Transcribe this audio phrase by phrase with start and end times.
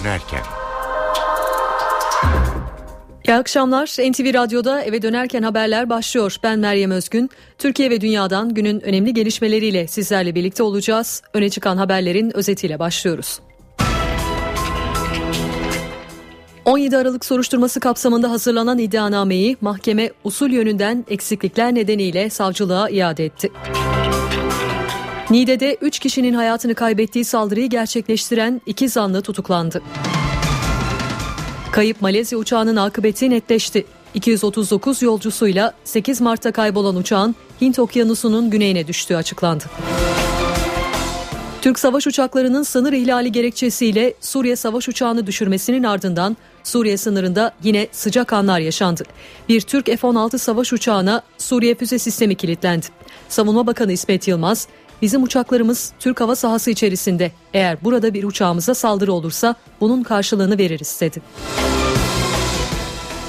[0.00, 0.40] dönerken.
[3.28, 3.86] İyi akşamlar.
[3.86, 6.36] NTV Radyo'da eve dönerken haberler başlıyor.
[6.42, 7.30] Ben Meryem Özgün.
[7.58, 11.22] Türkiye ve dünyadan günün önemli gelişmeleriyle sizlerle birlikte olacağız.
[11.34, 13.40] Öne çıkan haberlerin özetiyle başlıyoruz.
[16.64, 23.50] 17 Aralık soruşturması kapsamında hazırlanan iddianameyi mahkeme usul yönünden eksiklikler nedeniyle savcılığa iade etti.
[25.30, 29.82] Niğde'de 3 kişinin hayatını kaybettiği saldırıyı gerçekleştiren iki zanlı tutuklandı.
[31.72, 33.86] Kayıp Malezya uçağının akıbeti netleşti.
[34.14, 39.64] 239 yolcusuyla 8 Mart'ta kaybolan uçağın Hint Okyanusu'nun güneyine düştüğü açıklandı.
[41.62, 48.32] Türk savaş uçaklarının sınır ihlali gerekçesiyle Suriye savaş uçağını düşürmesinin ardından Suriye sınırında yine sıcak
[48.32, 49.02] anlar yaşandı.
[49.48, 52.86] Bir Türk F-16 savaş uçağına Suriye füze sistemi kilitlendi.
[53.28, 54.68] Savunma Bakanı İsmet Yılmaz,
[55.02, 61.00] bizim uçaklarımız Türk hava sahası içerisinde eğer burada bir uçağımıza saldırı olursa bunun karşılığını veririz
[61.00, 61.22] dedi.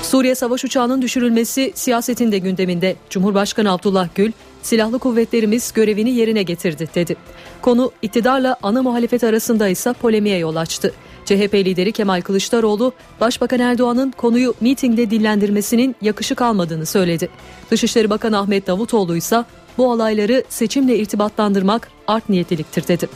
[0.03, 2.95] Suriye savaş uçağının düşürülmesi siyasetin de gündeminde.
[3.09, 4.31] Cumhurbaşkanı Abdullah Gül,
[4.61, 7.15] silahlı kuvvetlerimiz görevini yerine getirdi dedi.
[7.61, 10.93] Konu iktidarla ana muhalefet arasında ise polemiğe yol açtı.
[11.25, 17.29] CHP lideri Kemal Kılıçdaroğlu, Başbakan Erdoğan'ın konuyu mitingde dillendirmesinin yakışık almadığını söyledi.
[17.71, 19.43] Dışişleri Bakanı Ahmet Davutoğlu ise
[19.79, 23.09] bu olayları seçimle irtibatlandırmak art niyetliliktir dedi.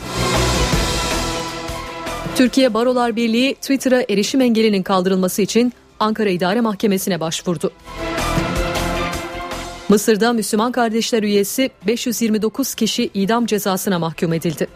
[2.35, 7.71] Türkiye Barolar Birliği Twitter'a erişim engelinin kaldırılması için Ankara İdare Mahkemesi'ne başvurdu.
[9.89, 14.67] Mısır'da Müslüman Kardeşler üyesi 529 kişi idam cezasına mahkum edildi.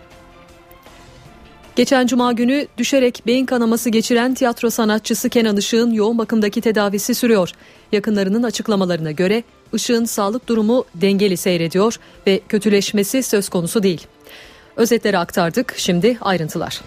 [1.75, 7.51] Geçen cuma günü düşerek beyin kanaması geçiren tiyatro sanatçısı Kenan Işık'ın yoğun bakımdaki tedavisi sürüyor.
[7.91, 14.07] Yakınlarının açıklamalarına göre Işık'ın sağlık durumu dengeli seyrediyor ve kötüleşmesi söz konusu değil.
[14.75, 16.81] Özetleri aktardık, şimdi ayrıntılar.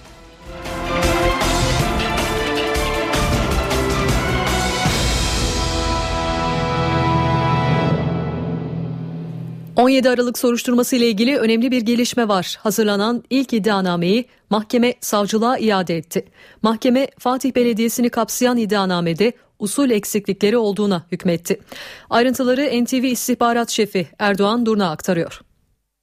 [9.80, 12.58] 17 Aralık soruşturması ile ilgili önemli bir gelişme var.
[12.62, 16.24] Hazırlanan ilk iddianameyi mahkeme savcılığa iade etti.
[16.62, 21.60] Mahkeme Fatih Belediyesi'ni kapsayan iddianamede usul eksiklikleri olduğuna hükmetti.
[22.10, 25.40] Ayrıntıları NTV İstihbarat Şefi Erdoğan Durna aktarıyor.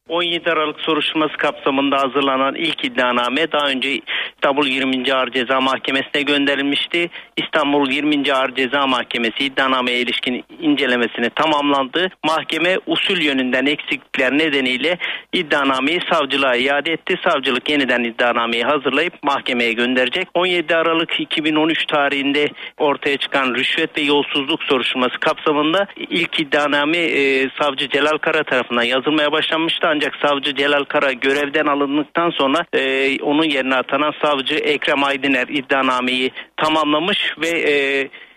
[0.09, 4.01] 17 Aralık soruşturması kapsamında hazırlanan ilk iddianame daha önce
[4.35, 5.13] İstanbul 20.
[5.13, 7.09] Ağır Ceza Mahkemesi'ne gönderilmişti.
[7.37, 8.33] İstanbul 20.
[8.33, 12.09] Ağır Ceza Mahkemesi iddianameye ilişkin incelemesini tamamlandı.
[12.25, 14.97] Mahkeme usul yönünden eksiklikler nedeniyle
[15.33, 17.15] iddianameyi savcılığa iade etti.
[17.23, 20.27] Savcılık yeniden iddianameyi hazırlayıp mahkemeye gönderecek.
[20.33, 22.47] 17 Aralık 2013 tarihinde
[22.77, 29.31] ortaya çıkan rüşvet ve yolsuzluk soruşturması kapsamında ilk iddianame e, savcı Celal Kara tarafından yazılmaya
[29.31, 32.81] başlanmıştı ancak savcı Celal Kara görevden alındıktan sonra e,
[33.21, 37.73] onun yerine atanan savcı Ekrem Aydıner iddianameyi tamamlamış ve e,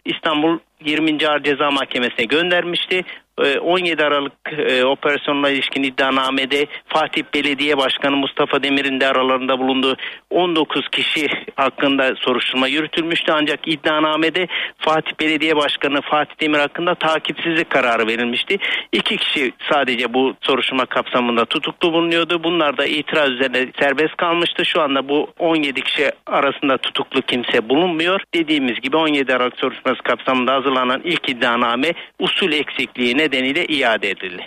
[0.05, 1.27] İstanbul 20.
[1.29, 3.03] Ağır Ceza Mahkemesi'ne göndermişti.
[3.41, 9.97] 17 ee, Aralık e, operasyonla ilişkin iddianamede Fatih Belediye Başkanı Mustafa Demir'in de aralarında bulunduğu
[10.31, 13.33] 19 kişi hakkında soruşturma yürütülmüştü.
[13.33, 14.47] Ancak iddianamede
[14.79, 18.59] Fatih Belediye Başkanı Fatih Demir hakkında takipsizlik kararı verilmişti.
[18.93, 22.45] İki kişi sadece bu soruşturma kapsamında tutuklu bulunuyordu.
[22.45, 24.65] Bunlar da itiraz üzerine serbest kalmıştı.
[24.65, 28.21] Şu anda bu 17 kişi arasında tutuklu kimse bulunmuyor.
[28.35, 34.43] Dediğimiz gibi 17 Aralık soruşturması kapsamında hazırlanan ilk iddianame usul eksikliğine nedeniyle iade edildi.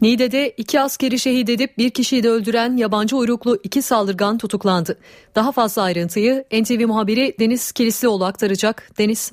[0.00, 4.98] Niğde'de iki askeri şehit edip bir kişiyi de öldüren yabancı uyruklu iki saldırgan tutuklandı.
[5.34, 8.90] Daha fazla ayrıntıyı NTV muhabiri Deniz Kilislioğlu aktaracak.
[8.98, 9.32] Deniz.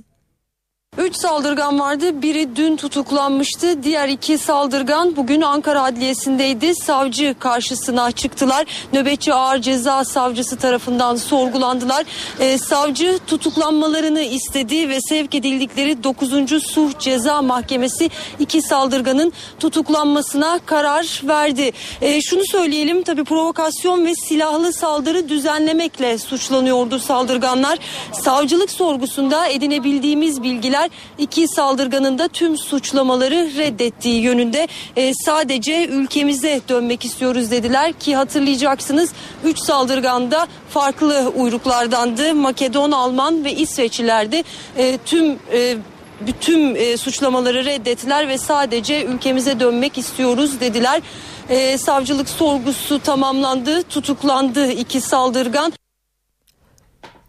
[0.97, 2.22] Üç saldırgan vardı.
[2.22, 3.84] Biri dün tutuklanmıştı.
[3.84, 6.75] Diğer iki saldırgan bugün Ankara Adliyesi'ndeydi.
[6.75, 8.66] Savcı karşısına çıktılar.
[8.94, 12.06] Nöbetçi Ağır Ceza Savcısı tarafından sorgulandılar.
[12.40, 16.63] Ee, savcı tutuklanmalarını istedi ve sevk edildikleri 9.
[16.63, 18.09] Suh Ceza Mahkemesi
[18.40, 21.71] iki saldırganın tutuklanmasına karar verdi.
[22.01, 27.80] Ee, şunu söyleyelim tabii provokasyon ve silahlı saldırı düzenlemekle suçlanıyordu saldırganlar.
[28.13, 36.62] Savcılık sorgusunda edinebildiğimiz bilgiler yetkililer iki saldırganın da tüm suçlamaları reddettiği yönünde e, sadece ülkemize
[36.69, 39.12] dönmek istiyoruz dediler ki hatırlayacaksınız
[39.44, 42.36] 3 saldırgan da farklı uyruklardandı.
[42.36, 44.44] Makedon, Alman ve İsveçlilerdi.
[44.78, 45.78] E, tüm e,
[46.28, 51.01] bütün e, suçlamaları reddettiler ve sadece ülkemize dönmek istiyoruz dediler.
[51.50, 55.74] E, savcılık sorgusu tamamlandı, tutuklandı iki saldırgan.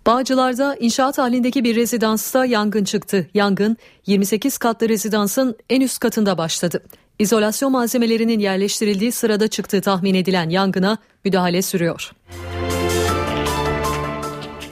[0.07, 3.29] Bağcılar'da inşaat halindeki bir rezidansta yangın çıktı.
[3.35, 3.77] Yangın
[4.07, 6.83] 28 katlı rezidansın en üst katında başladı.
[7.19, 12.13] İzolasyon malzemelerinin yerleştirildiği sırada çıktığı tahmin edilen yangına müdahale sürüyor.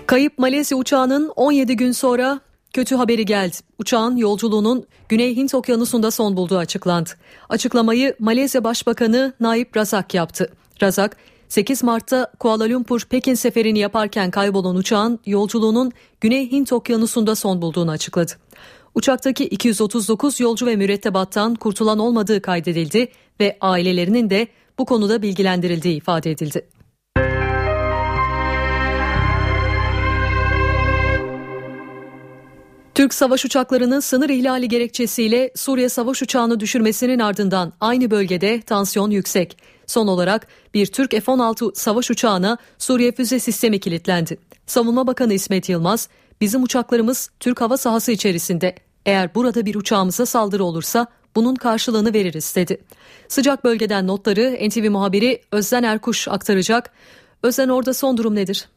[0.06, 2.40] Kayıp Malezya uçağının 17 gün sonra
[2.72, 3.56] kötü haberi geldi.
[3.78, 7.10] Uçağın yolculuğunun Güney Hint Okyanusu'nda son bulduğu açıklandı.
[7.48, 10.52] Açıklamayı Malezya Başbakanı Naip Razak yaptı.
[10.82, 11.16] Razak,
[11.50, 17.90] 8 Mart'ta Kuala Lumpur Pekin seferini yaparken kaybolan uçağın yolculuğunun Güney Hint Okyanusu'nda son bulduğunu
[17.90, 18.32] açıkladı.
[18.94, 23.08] Uçaktaki 239 yolcu ve mürettebattan kurtulan olmadığı kaydedildi
[23.40, 24.48] ve ailelerinin de
[24.78, 26.66] bu konuda bilgilendirildiği ifade edildi.
[32.94, 39.56] Türk savaş uçaklarının sınır ihlali gerekçesiyle Suriye savaş uçağını düşürmesinin ardından aynı bölgede tansiyon yüksek.
[39.86, 44.38] Son olarak bir Türk F-16 savaş uçağına Suriye füze sistemi kilitlendi.
[44.66, 46.08] Savunma Bakanı İsmet Yılmaz,
[46.40, 48.74] bizim uçaklarımız Türk hava sahası içerisinde.
[49.06, 51.06] Eğer burada bir uçağımıza saldırı olursa
[51.36, 52.80] bunun karşılığını veririz dedi.
[53.28, 56.90] Sıcak bölgeden notları NTV muhabiri Özden Erkuş aktaracak.
[57.42, 58.68] Özden orada son durum nedir?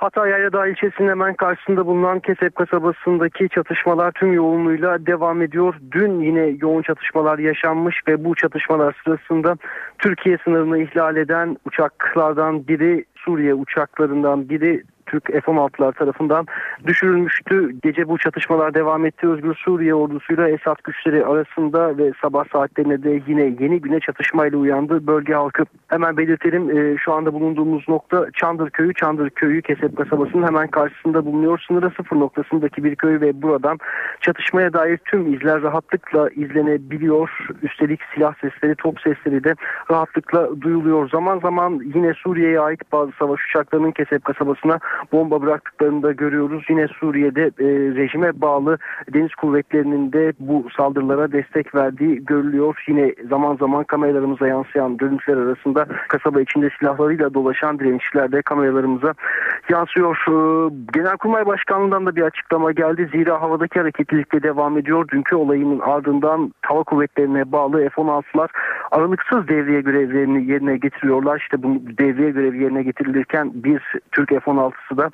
[0.00, 5.74] Hatay Yaylada ilçesinin hemen karşısında bulunan Kesep kasabasındaki çatışmalar tüm yoğunluğuyla devam ediyor.
[5.92, 9.56] Dün yine yoğun çatışmalar yaşanmış ve bu çatışmalar sırasında
[9.98, 16.46] Türkiye sınırını ihlal eden uçaklardan biri Suriye uçaklarından biri Türk F-16'lar tarafından
[16.86, 17.76] düşürülmüştü.
[17.82, 19.28] Gece bu çatışmalar devam etti.
[19.28, 25.06] Özgür Suriye ordusuyla Esad güçleri arasında ve sabah saatlerinde de yine yeni güne çatışmayla uyandı
[25.06, 25.64] bölge halkı.
[25.88, 28.94] Hemen belirtelim e, şu anda bulunduğumuz nokta Çandır Köyü.
[28.94, 31.64] Çandır Köyü Kesep kasabasının hemen karşısında bulunuyor.
[31.68, 33.78] Sınıra sıfır noktasındaki bir köy ve buradan
[34.20, 37.30] çatışmaya dair tüm izler rahatlıkla izlenebiliyor.
[37.62, 39.54] Üstelik silah sesleri, top sesleri de
[39.90, 41.08] rahatlıkla duyuluyor.
[41.08, 44.78] Zaman zaman yine Suriye'ye ait bazı savaş uçaklarının Kesep kasabasına
[45.12, 46.64] bomba bıraktıklarını da görüyoruz.
[46.68, 48.78] Yine Suriye'de e, rejime bağlı
[49.14, 52.84] deniz kuvvetlerinin de bu saldırılara destek verdiği görülüyor.
[52.88, 59.14] Yine zaman zaman kameralarımıza yansıyan görüntüler arasında kasaba içinde silahlarıyla dolaşan direnişler de kameralarımıza
[59.70, 60.16] yansıyor.
[60.28, 60.34] E,
[60.92, 63.08] Genelkurmay Başkanlığı'ndan da bir açıklama geldi.
[63.12, 65.08] Zira havadaki hareketlilikle devam ediyor.
[65.08, 68.48] Dünkü olayının ardından hava kuvvetlerine bağlı F-16'lar
[68.90, 71.38] aralıksız devriye görevlerini yerine getiriyorlar.
[71.38, 73.82] İşte bu devriye görevi yerine getirilirken bir
[74.12, 75.10] Türk F-16'sı da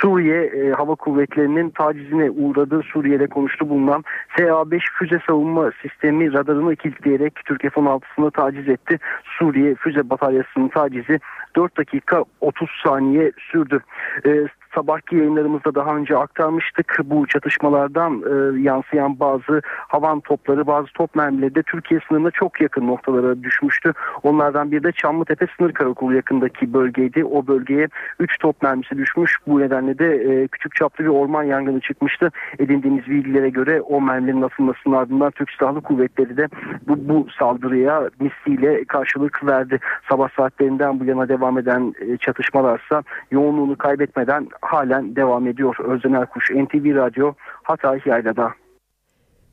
[0.00, 4.04] Suriye e, Hava Kuvvetleri'nin tacizine uğradığı Suriye'de konuştu bulunan
[4.38, 8.98] SA-5 füze savunma sistemi radarını kilitleyerek Türk F-16'sını taciz etti.
[9.38, 11.20] Suriye füze bataryasının tacizi
[11.56, 13.80] 4 dakika 30 saniye sürdü.
[14.26, 14.46] E,
[14.76, 16.98] sabahki yayınlarımızda daha önce aktarmıştık.
[17.04, 22.86] Bu çatışmalardan e, yansıyan bazı havan topları, bazı top mermileri de Türkiye sınırına çok yakın
[22.86, 23.92] noktalara düşmüştü.
[24.22, 27.24] Onlardan bir de Çamlıtepe sınır karakolu yakındaki bölgeydi.
[27.24, 27.88] O bölgeye
[28.20, 29.36] 3 top mermisi düşmüş.
[29.46, 32.30] Bu nedenle de e, küçük çaplı bir orman yangını çıkmıştı.
[32.58, 36.48] Edindiğimiz bilgilere göre o mermilerin atılmasının ardından Türk Silahlı Kuvvetleri de
[36.88, 39.78] bu, bu saldırıya misliyle karşılık verdi.
[40.08, 45.76] Sabah saatlerinden bu yana devam eden e, çatışmalarsa yoğunluğunu kaybetmeden halen devam ediyor.
[45.78, 47.32] Özden Erkuş, NTV Radyo,
[47.62, 48.50] Hatay Yayla'da.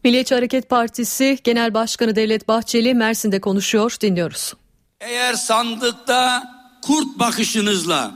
[0.04, 3.95] Milliyetçi Hareket Partisi Genel Başkanı Devlet Bahçeli Mersin'de konuşuyor.
[4.01, 4.54] Dinliyoruz.
[5.01, 6.44] Eğer sandıkta
[6.81, 8.12] kurt bakışınızla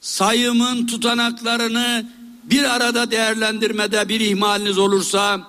[0.00, 2.06] sayımın tutanaklarını
[2.44, 5.40] bir arada değerlendirmede bir ihmaliniz olursa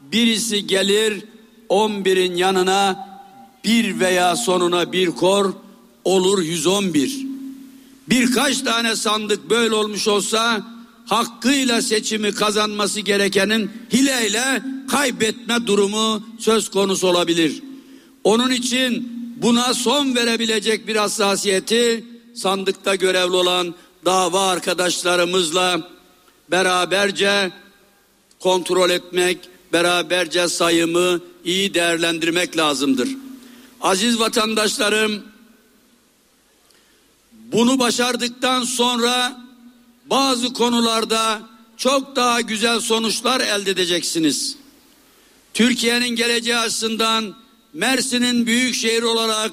[0.00, 1.24] birisi gelir
[1.68, 3.08] 11'in yanına
[3.64, 5.52] bir veya sonuna bir kor
[6.04, 7.25] olur 111
[8.08, 10.66] birkaç tane sandık böyle olmuş olsa
[11.06, 17.62] hakkıyla seçimi kazanması gerekenin hileyle kaybetme durumu söz konusu olabilir.
[18.24, 25.90] Onun için buna son verebilecek bir hassasiyeti sandıkta görevli olan dava arkadaşlarımızla
[26.50, 27.52] beraberce
[28.40, 29.38] kontrol etmek,
[29.72, 33.08] beraberce sayımı iyi değerlendirmek lazımdır.
[33.80, 35.22] Aziz vatandaşlarım,
[37.52, 39.40] bunu başardıktan sonra
[40.10, 41.42] bazı konularda
[41.76, 44.56] çok daha güzel sonuçlar elde edeceksiniz.
[45.54, 47.34] Türkiye'nin geleceği açısından
[47.72, 49.52] Mersin'in büyük şehir olarak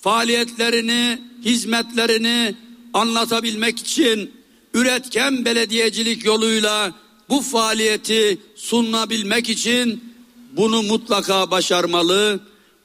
[0.00, 2.54] faaliyetlerini, hizmetlerini
[2.94, 4.30] anlatabilmek için
[4.74, 6.92] üretken belediyecilik yoluyla
[7.28, 10.04] bu faaliyeti sunabilmek için
[10.52, 12.40] bunu mutlaka başarmalı.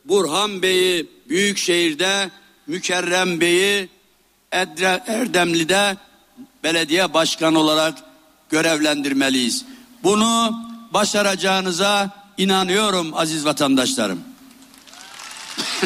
[0.05, 2.31] Burhan Bey'i büyük şehirde,
[2.67, 3.89] Mükerrem Bey'i
[4.55, 5.97] Erdemli'de
[6.63, 7.93] belediye başkanı olarak
[8.49, 9.65] görevlendirmeliyiz.
[10.03, 10.61] Bunu
[10.93, 14.23] başaracağınıza inanıyorum aziz vatandaşlarım.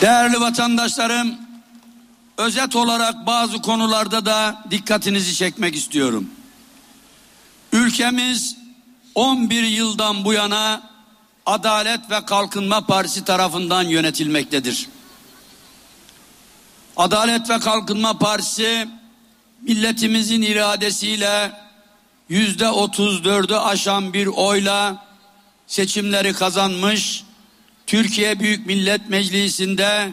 [0.00, 1.34] Değerli vatandaşlarım,
[2.36, 6.30] özet olarak bazı konularda da dikkatinizi çekmek istiyorum.
[7.72, 8.56] Ülkemiz
[9.14, 10.82] 11 yıldan bu yana
[11.48, 14.88] Adalet ve Kalkınma Partisi tarafından yönetilmektedir.
[16.96, 18.88] Adalet ve Kalkınma Partisi
[19.62, 21.52] milletimizin iradesiyle
[22.28, 25.06] yüzde otuz dördü aşan bir oyla
[25.66, 27.24] seçimleri kazanmış.
[27.86, 30.12] Türkiye Büyük Millet Meclisi'nde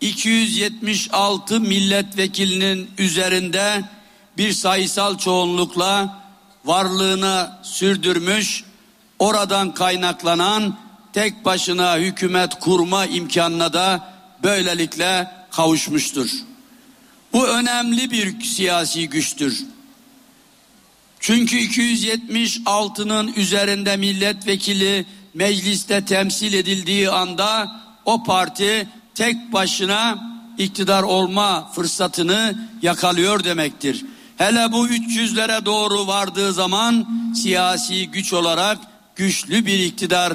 [0.00, 3.84] 276 milletvekilinin üzerinde
[4.36, 6.22] bir sayısal çoğunlukla
[6.64, 8.65] varlığını sürdürmüş.
[9.18, 10.76] Oradan kaynaklanan
[11.12, 16.30] tek başına hükümet kurma imkanına da böylelikle kavuşmuştur.
[17.32, 19.64] Bu önemli bir siyasi güçtür.
[21.20, 30.18] Çünkü 276'nın üzerinde milletvekili mecliste temsil edildiği anda o parti tek başına
[30.58, 34.04] iktidar olma fırsatını yakalıyor demektir.
[34.36, 38.78] Hele bu 300'lere doğru vardığı zaman siyasi güç olarak
[39.16, 40.32] güçlü bir iktidar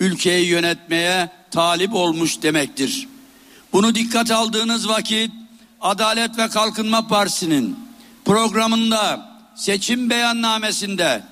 [0.00, 3.08] ülkeyi yönetmeye talip olmuş demektir.
[3.72, 5.30] Bunu dikkat aldığınız vakit
[5.80, 7.78] Adalet ve Kalkınma Partisi'nin
[8.24, 11.22] programında seçim beyannamesinde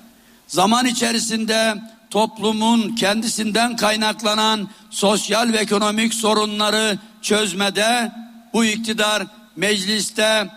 [0.47, 1.75] zaman içerisinde
[2.09, 8.11] toplumun kendisinden kaynaklanan sosyal ve ekonomik sorunları çözmede
[8.53, 10.49] bu iktidar mecliste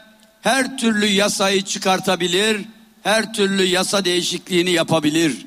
[0.42, 2.60] her türlü yasayı çıkartabilir,
[3.02, 5.46] her türlü yasa değişikliğini yapabilir.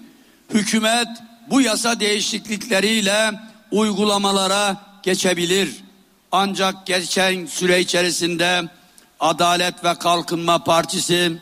[0.49, 1.07] Hükümet
[1.49, 3.31] bu yasa değişiklikleriyle
[3.71, 5.75] uygulamalara geçebilir.
[6.31, 8.69] Ancak geçen süre içerisinde
[9.19, 11.37] Adalet ve Kalkınma Partisi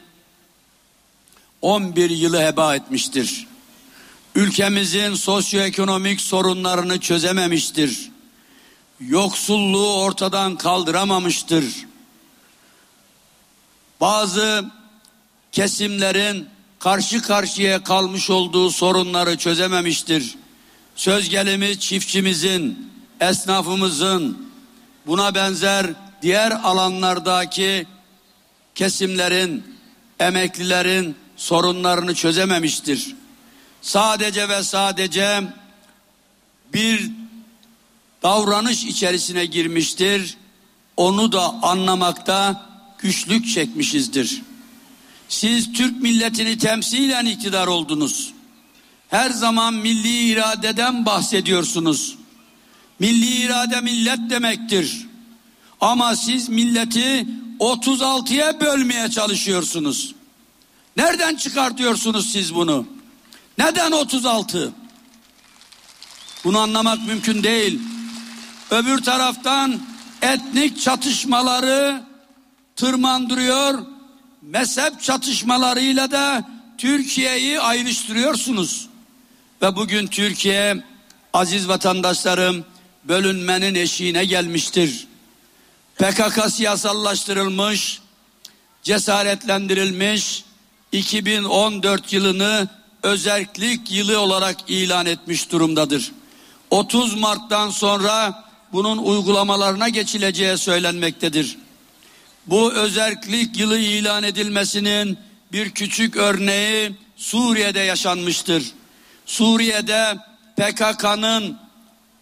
[1.62, 3.48] 11 yılı heba etmiştir.
[4.36, 8.12] Ülkemizin sosyoekonomik sorunlarını çözememiştir.
[9.00, 11.66] Yoksulluğu ortadan kaldıramamıştır.
[14.02, 14.66] Bazı
[15.52, 16.50] kesimlerin
[16.84, 20.36] karşı karşıya kalmış olduğu sorunları çözememiştir.
[20.96, 24.50] Söz gelimi çiftçimizin, esnafımızın,
[25.08, 25.88] buna benzer
[26.22, 27.88] diğer alanlardaki
[28.76, 29.64] kesimlerin,
[30.20, 33.16] emeklilerin sorunlarını çözememiştir.
[33.82, 35.42] Sadece ve sadece
[36.74, 37.12] bir
[38.24, 40.38] davranış içerisine girmiştir.
[40.98, 44.42] Onu da anlamakta güçlük çekmişizdir.
[45.34, 48.34] Siz Türk milletini temsilen iktidar oldunuz.
[49.10, 52.16] Her zaman milli iradeden bahsediyorsunuz.
[53.00, 55.08] Milli irade millet demektir.
[55.82, 57.28] Ama siz milleti
[57.60, 60.16] 36'ya bölmeye çalışıyorsunuz.
[60.98, 62.88] Nereden çıkartıyorsunuz siz bunu?
[63.58, 64.74] Neden 36?
[66.44, 67.80] Bunu anlamak mümkün değil.
[68.72, 69.82] Öbür taraftan
[70.22, 72.04] etnik çatışmaları
[72.76, 73.93] tırmandırıyor.
[74.50, 78.90] Mezhep çatışmalarıyla da Türkiye'yi ayrıştırıyorsunuz.
[79.62, 80.84] Ve bugün Türkiye
[81.34, 82.66] aziz vatandaşlarım
[83.04, 85.08] bölünmenin eşiğine gelmiştir.
[85.96, 88.02] PKK siyasallaştırılmış,
[88.84, 90.44] cesaretlendirilmiş,
[90.92, 92.68] 2014 yılını
[93.04, 96.12] özellik yılı olarak ilan etmiş durumdadır.
[96.70, 101.58] 30 Mart'tan sonra bunun uygulamalarına geçileceği söylenmektedir.
[102.48, 105.18] Bu özellik yılı ilan edilmesinin
[105.52, 108.72] bir küçük örneği Suriye'de yaşanmıştır.
[109.26, 110.18] Suriye'de
[110.58, 111.58] PKK'nın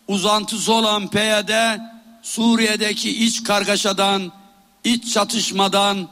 [0.08, 1.80] uzantısı olan PYD
[2.22, 4.32] Suriye'deki iç kargaşadan,
[4.84, 6.10] iç çatışmadan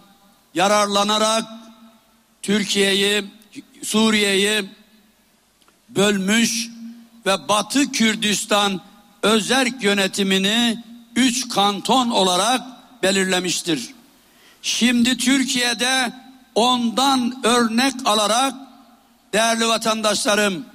[0.53, 1.45] yararlanarak
[2.41, 3.23] Türkiye'yi,
[3.83, 4.65] Suriye'yi
[5.89, 6.67] bölmüş
[7.25, 8.81] ve Batı Kürdistan
[9.23, 10.83] özerk yönetimini
[11.15, 12.61] üç kanton olarak
[13.03, 13.98] belirlemiştir.
[14.61, 16.13] Şimdi Türkiye'de
[16.55, 18.53] ondan örnek alarak
[19.33, 20.65] değerli vatandaşlarım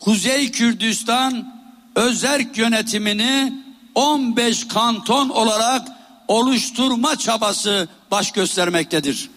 [0.00, 1.62] Kuzey Kürdistan
[1.94, 3.52] özerk yönetimini
[3.94, 5.88] 15 kanton olarak
[6.28, 9.30] oluşturma çabası baş göstermektedir.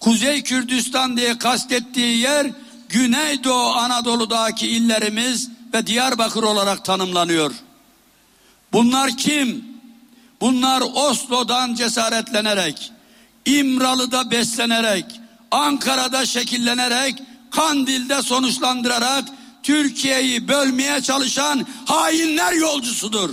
[0.00, 2.46] Kuzey Kürdistan diye kastettiği yer
[2.88, 7.52] Güneydoğu Anadolu'daki illerimiz ve Diyarbakır olarak tanımlanıyor.
[8.72, 9.71] Bunlar kim?
[10.42, 12.92] Bunlar Oslo'dan cesaretlenerek,
[13.46, 15.04] İmralı'da beslenerek,
[15.50, 19.24] Ankara'da şekillenerek, Kandil'de sonuçlandırarak
[19.62, 23.30] Türkiye'yi bölmeye çalışan hainler yolcusudur.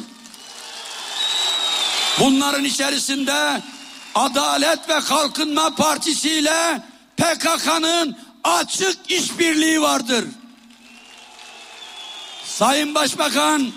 [2.19, 3.61] Bunların içerisinde
[4.15, 6.81] Adalet ve Kalkınma Partisi ile
[7.17, 10.25] PKK'nın açık işbirliği vardır.
[12.45, 13.71] Sayın Başbakan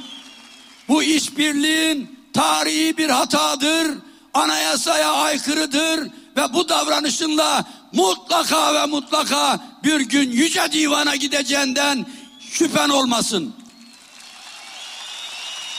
[0.89, 3.99] bu işbirliğin tarihi bir hatadır,
[4.35, 12.07] anayasaya aykırıdır ve bu davranışınla mutlaka ve mutlaka bir gün yüce divana gideceğinden
[12.51, 13.55] şüphen olmasın.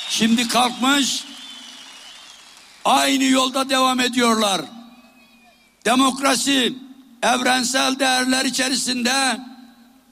[0.09, 1.23] Şimdi kalkmış
[2.85, 4.61] aynı yolda devam ediyorlar.
[5.85, 6.73] Demokrasi,
[7.23, 9.39] evrensel değerler içerisinde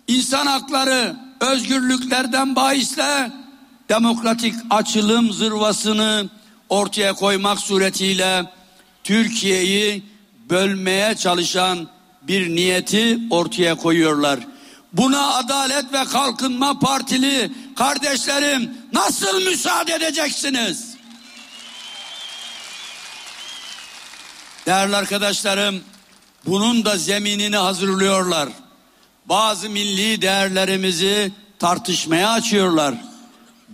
[0.07, 3.31] insan hakları, özgürlüklerden bahisle
[3.91, 6.29] demokratik açılım zırvasını
[6.69, 8.45] ortaya koymak suretiyle
[9.03, 10.03] Türkiye'yi
[10.49, 11.87] bölmeye çalışan
[12.21, 14.39] bir niyeti ortaya koyuyorlar.
[14.93, 20.95] Buna Adalet ve Kalkınma Partili kardeşlerim nasıl müsaade edeceksiniz?
[24.65, 25.81] Değerli arkadaşlarım,
[26.45, 28.49] bunun da zeminini hazırlıyorlar.
[29.25, 33.10] Bazı milli değerlerimizi tartışmaya açıyorlar.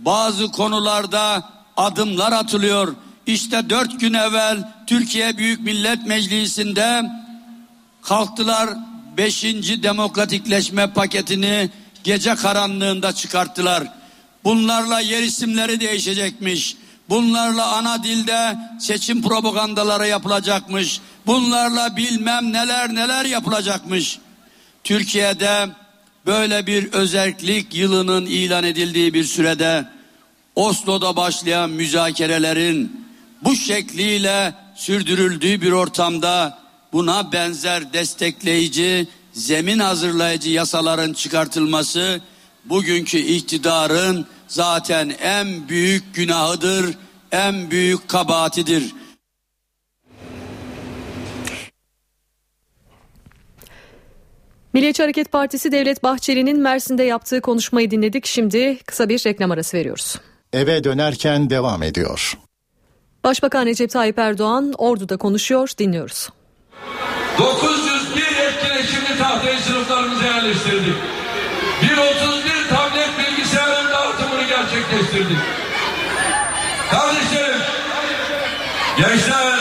[0.06, 2.96] Bazı konularda adımlar atılıyor.
[3.26, 7.04] İşte dört gün evvel Türkiye Büyük Millet Meclisi'nde
[8.02, 8.70] kalktılar
[9.18, 11.70] beşinci demokratikleşme paketini
[12.04, 13.84] gece karanlığında çıkarttılar.
[14.44, 16.78] Bunlarla yer isimleri değişecekmiş.
[17.10, 21.02] Bunlarla ana dilde seçim propagandaları yapılacakmış.
[21.26, 24.20] Bunlarla bilmem neler neler yapılacakmış.
[24.84, 25.70] Türkiye'de
[26.28, 29.86] böyle bir özellik yılının ilan edildiği bir sürede
[30.56, 33.08] Oslo'da başlayan müzakerelerin
[33.44, 36.60] bu şekliyle sürdürüldüğü bir ortamda
[36.94, 42.22] buna benzer destekleyici, zemin hazırlayıcı yasaların çıkartılması
[42.66, 46.96] bugünkü iktidarın zaten en büyük günahıdır,
[47.32, 48.84] en büyük kabahatidir.
[54.78, 58.26] Milliyetçi Hareket Partisi Devlet Bahçeli'nin Mersin'de yaptığı konuşmayı dinledik.
[58.26, 60.16] Şimdi kısa bir reklam arası veriyoruz.
[60.54, 62.38] Eve dönerken devam ediyor.
[63.24, 65.70] Başbakan Recep Tayyip Erdoğan Ordu'da konuşuyor.
[65.78, 66.30] Dinliyoruz.
[67.40, 70.96] 901 etkileşimli tahtayı sınıflarımıza yerleştirdik.
[71.82, 75.38] 131 tablet bilgisayarın dağıtımını gerçekleştirdik.
[76.92, 77.62] Kardeşlerim,
[78.98, 79.60] gençler,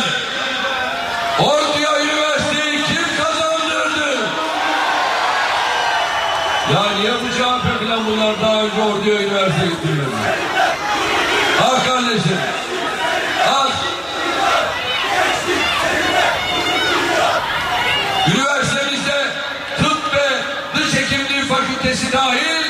[1.41, 4.17] Ordu'ya üniversiteyi kim kazandırdı?
[6.75, 10.09] Ya niye bu CHP falan bunlar daha önce Ordu'ya üniversite getirmedi?
[11.63, 12.39] Ah kardeşim,
[13.49, 13.71] ah
[18.35, 19.27] Üniversitemizde
[19.79, 20.29] tıp ve
[20.77, 22.65] dış hekimliği fakültesi dahil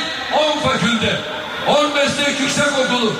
[0.56, 1.20] 10 fakülte,
[1.68, 3.12] 10 meslek yüksek okulu,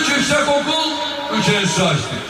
[0.00, 0.90] 3 yüksek okul,
[1.38, 2.22] 3 enstitü açtık.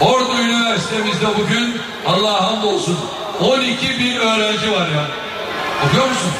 [0.00, 2.98] Ordu Üniversitemizde bugün Allah'a hamdolsun
[3.40, 5.04] 12 bin öğrenci var ya.
[5.86, 6.30] Okuyor musun?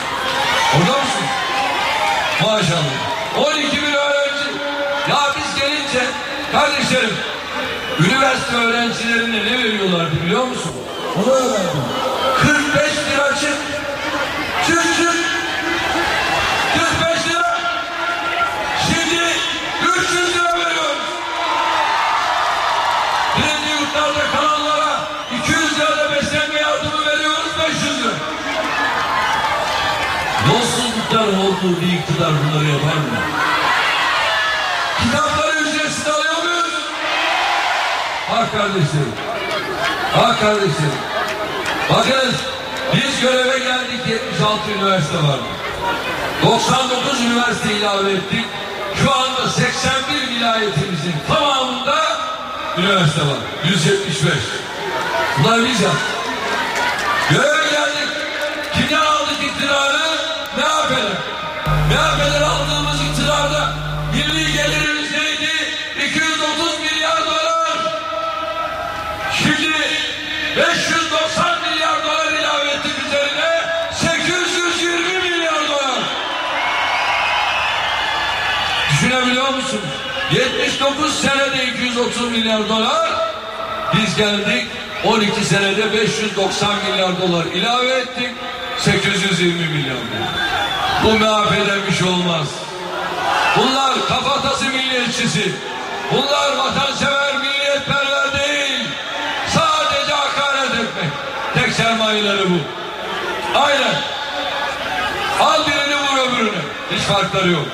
[0.77, 1.27] Orada mısın?
[2.43, 3.53] Maşallah.
[3.55, 4.49] 12 bin öğrenci.
[5.11, 6.07] Ya biz gelince
[6.53, 7.15] kardeşlerim
[8.01, 10.73] üniversite öğrencilerine ne veriyorlardı biliyor musun?
[11.17, 12.08] Onu öğrendim.
[31.63, 33.19] Bir iktidar bunları yapar mı?
[35.03, 36.75] Kitapları ücretsiz alıyor muyuz?
[38.33, 39.13] Ah kardeşlerim.
[40.17, 40.99] Ah kardeşlerim.
[41.91, 42.35] Bakınız
[42.95, 45.49] biz göreve geldik 76 üniversite vardı.
[46.43, 48.45] 99 üniversite ilave ettik.
[49.03, 51.97] Şu anda 81 vilayetimizin tamamında
[52.79, 53.39] üniversite var.
[53.65, 54.33] 175.
[55.39, 55.81] Bunlar biz.
[57.31, 58.09] Göreve geldik.
[58.75, 59.99] Kimden aldık iktidarı?
[60.57, 61.38] MHP'den.
[61.89, 63.73] MHP'den aldığımız iktidarda
[64.13, 65.53] milli gelirimiz neydi?
[66.09, 67.79] 230 milyar dolar.
[69.39, 69.73] Şimdi
[70.57, 73.51] 590 milyar dolar ilave ettik üzerine
[73.95, 76.03] 820 milyar dolar.
[78.91, 79.81] Düşünebiliyor musun?
[80.33, 83.11] 79 senede 230 milyar dolar
[83.95, 84.67] biz geldik
[85.05, 88.31] 12 senede 590 milyar dolar ilave ettik
[88.79, 90.58] 820 milyar dolar.
[91.05, 92.47] Bu şey olmaz.
[93.57, 95.55] Bunlar kafatası milliyetçisi.
[96.13, 98.89] Bunlar vatansever milliyetperver değil.
[99.49, 101.11] Sadece hakaret etmek.
[101.55, 102.59] Tek sermayeleri bu.
[103.59, 103.95] Aynen.
[105.41, 106.63] Al birini vur öbürünü.
[106.91, 107.67] Hiç farkları yok.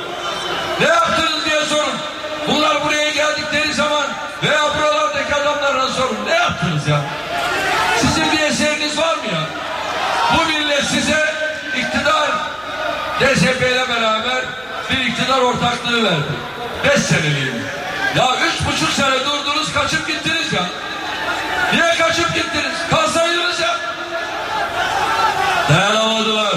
[0.81, 1.95] Ne yaptınız diye sorun.
[2.49, 4.07] Bunlar buraya geldikleri zaman
[4.43, 6.19] veya buralardaki adamlara sorun.
[6.27, 7.01] Ne yaptınız ya?
[8.01, 9.41] Sizin bir eseriniz var mı ya?
[10.37, 11.35] Bu millet size
[11.77, 12.31] iktidar
[13.21, 14.45] DSP ile beraber
[14.91, 16.33] bir iktidar ortaklığı verdi.
[16.85, 17.63] Beş seneliğine.
[18.17, 20.63] Ya üç buçuk sene durdunuz kaçıp gittiniz ya.
[21.73, 22.77] Niye kaçıp gittiniz?
[22.91, 23.77] Kalsaydınız ya.
[25.69, 26.55] Dayanamadılar.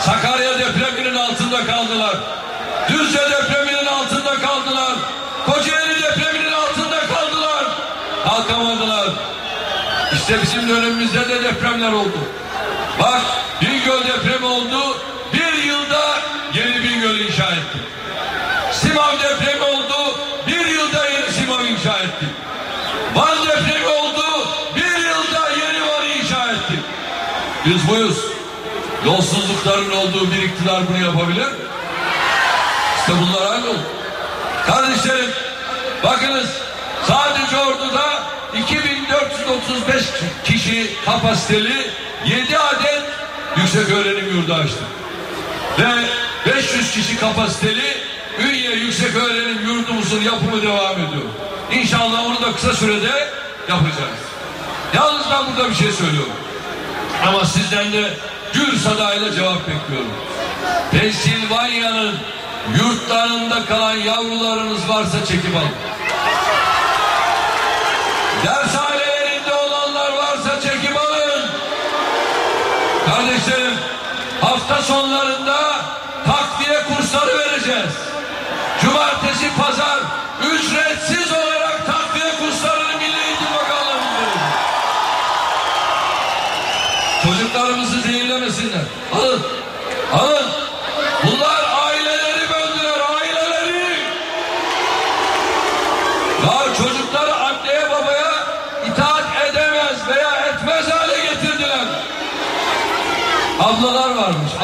[0.00, 2.16] Sakarya depreminin altında kaldılar.
[2.88, 4.94] Düzce depreminin altında kaldılar.
[5.46, 7.64] Kocaeli depreminin altında kaldılar.
[8.64, 9.08] yapamadılar.
[10.12, 12.18] İşte bizim dönemimizde de depremler oldu.
[13.00, 13.22] Bak
[13.60, 14.96] Bingöl depremi oldu.
[15.32, 16.18] Bir yılda
[16.54, 17.84] yeni Bingöl inşa ettik.
[18.72, 20.18] Simav depremi oldu.
[20.46, 22.28] Bir yılda yeni Simav inşa ettik.
[23.14, 24.24] Van depremi oldu.
[24.76, 26.80] Bir yılda yeni Van'ı inşa ettik.
[27.66, 28.18] Biz buyuz.
[29.06, 31.48] Yolsuzlukların olduğu bir iktidar bunu yapabilir.
[32.98, 33.78] İşte bunlar aynı oldu.
[34.66, 35.30] Kardeşlerim
[36.04, 36.48] bakınız
[37.08, 38.22] sadece orduda
[38.58, 40.04] 2435
[40.44, 41.90] kişi kapasiteli
[42.26, 43.02] 7 adet
[43.56, 44.82] yüksek öğrenim yurdu açtık.
[45.78, 46.04] Ve
[46.56, 51.24] 500 kişi kapasiteli Ünye Yüksek Öğrenim Yurdumuzun yapımı devam ediyor.
[51.72, 53.28] İnşallah onu da kısa sürede
[53.68, 54.20] yapacağız.
[54.94, 56.32] Yalnız ben burada bir şey söylüyorum.
[57.28, 58.10] Ama sizden de
[58.52, 60.12] gür sadayla cevap bekliyorum.
[60.90, 62.14] Pensilvanya'nın
[62.78, 65.68] yurtlarında kalan yavrularınız varsa çekip alın.
[68.44, 71.46] Dershanelerinde olanlar varsa çekip alın.
[73.06, 73.74] Kardeşlerim
[74.40, 75.73] hafta sonlarında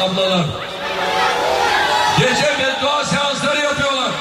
[0.01, 0.45] ablalar.
[2.19, 4.11] Gece beddua seansları yapıyorlar.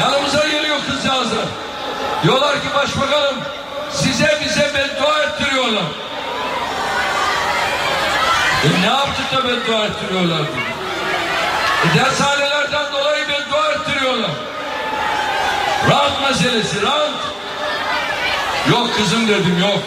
[0.00, 1.46] Yanımıza geliyor kızcağızlar.
[2.22, 3.36] Diyorlar ki başbakanım
[3.92, 5.84] size bize beddua ettiriyorlar.
[8.64, 10.42] E ne yaptık da beddua ettiriyorlar?
[11.84, 14.30] E dershanelerden dolayı beddua ettiriyorlar.
[15.90, 17.16] Rant meselesi rant.
[18.70, 19.78] Yok kızım dedim yok.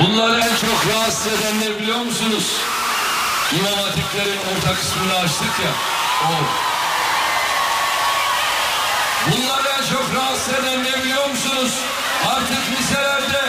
[0.00, 2.56] Bunları en çok rahatsız edenler biliyor musunuz?
[3.58, 5.70] İmam Hatiplerin orta kısmını açtık ya.
[6.24, 6.32] O.
[9.30, 11.78] Bunları en çok rahatsız eden ne biliyor musunuz?
[12.28, 13.39] Artık liselerde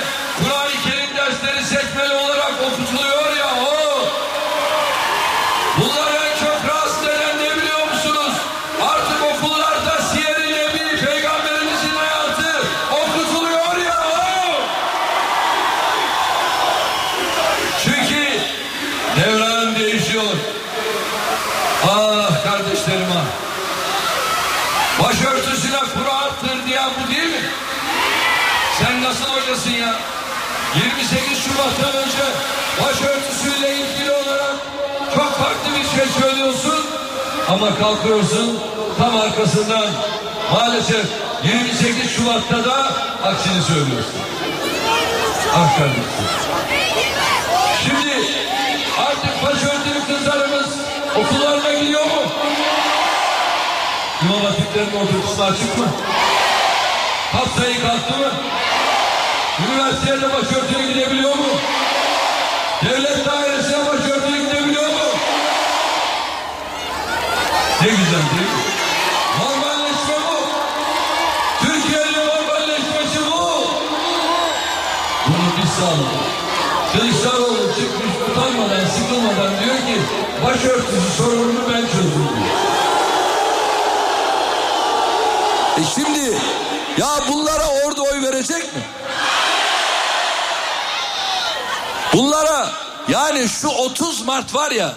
[31.62, 32.26] 28 Şubat'tan önce
[32.84, 34.56] başörtüsüyle ilgili olarak
[35.15, 36.86] çok farklı bir şey söylüyorsun.
[37.50, 38.60] Ama kalkıyorsun
[38.97, 39.86] tam arkasından
[40.54, 41.06] maalesef
[41.43, 42.91] 28 Şubat'ta da
[43.24, 44.21] aksini söylüyorsun.
[45.56, 46.04] Ah kardeşim.
[47.84, 48.28] Şimdi
[49.00, 50.67] artık başörtülü kızlarımız
[51.15, 52.21] okullarına gidiyor mu?
[54.24, 55.86] İmam Hatiplerin ortaokulu açık mı?
[57.32, 58.32] Kat sayı kalktı mı?
[59.69, 61.45] Üniversiteye de başörtülü gidebiliyor mu?
[62.86, 65.00] Devlet dairesine başörtülü gidebiliyor mu?
[67.82, 68.62] Ne güzel değil mi?
[69.39, 70.38] Normalleşme bu.
[71.65, 73.63] Türkiye'nin normalleşmesi bu.
[75.28, 76.32] Bunu biz sağladık.
[76.93, 80.02] Kılıçdaroğlu çıkmış utanmadan sıkılmadan diyor ki
[80.45, 82.58] başörtüsü sorununu ben çözdüm diyor.
[85.78, 86.38] E şimdi
[86.97, 88.82] ya bunlara orada oy verecek mi?
[92.32, 92.72] Bunlara
[93.08, 94.94] yani şu 30 Mart var ya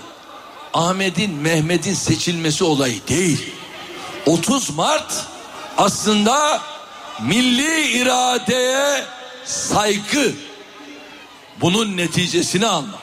[0.75, 3.55] Ahmet'in Mehmet'in seçilmesi olayı değil.
[4.27, 5.12] 30 Mart
[5.79, 6.61] aslında
[7.20, 9.05] milli iradeye
[9.44, 10.33] saygı
[11.61, 13.01] bunun neticesini almak.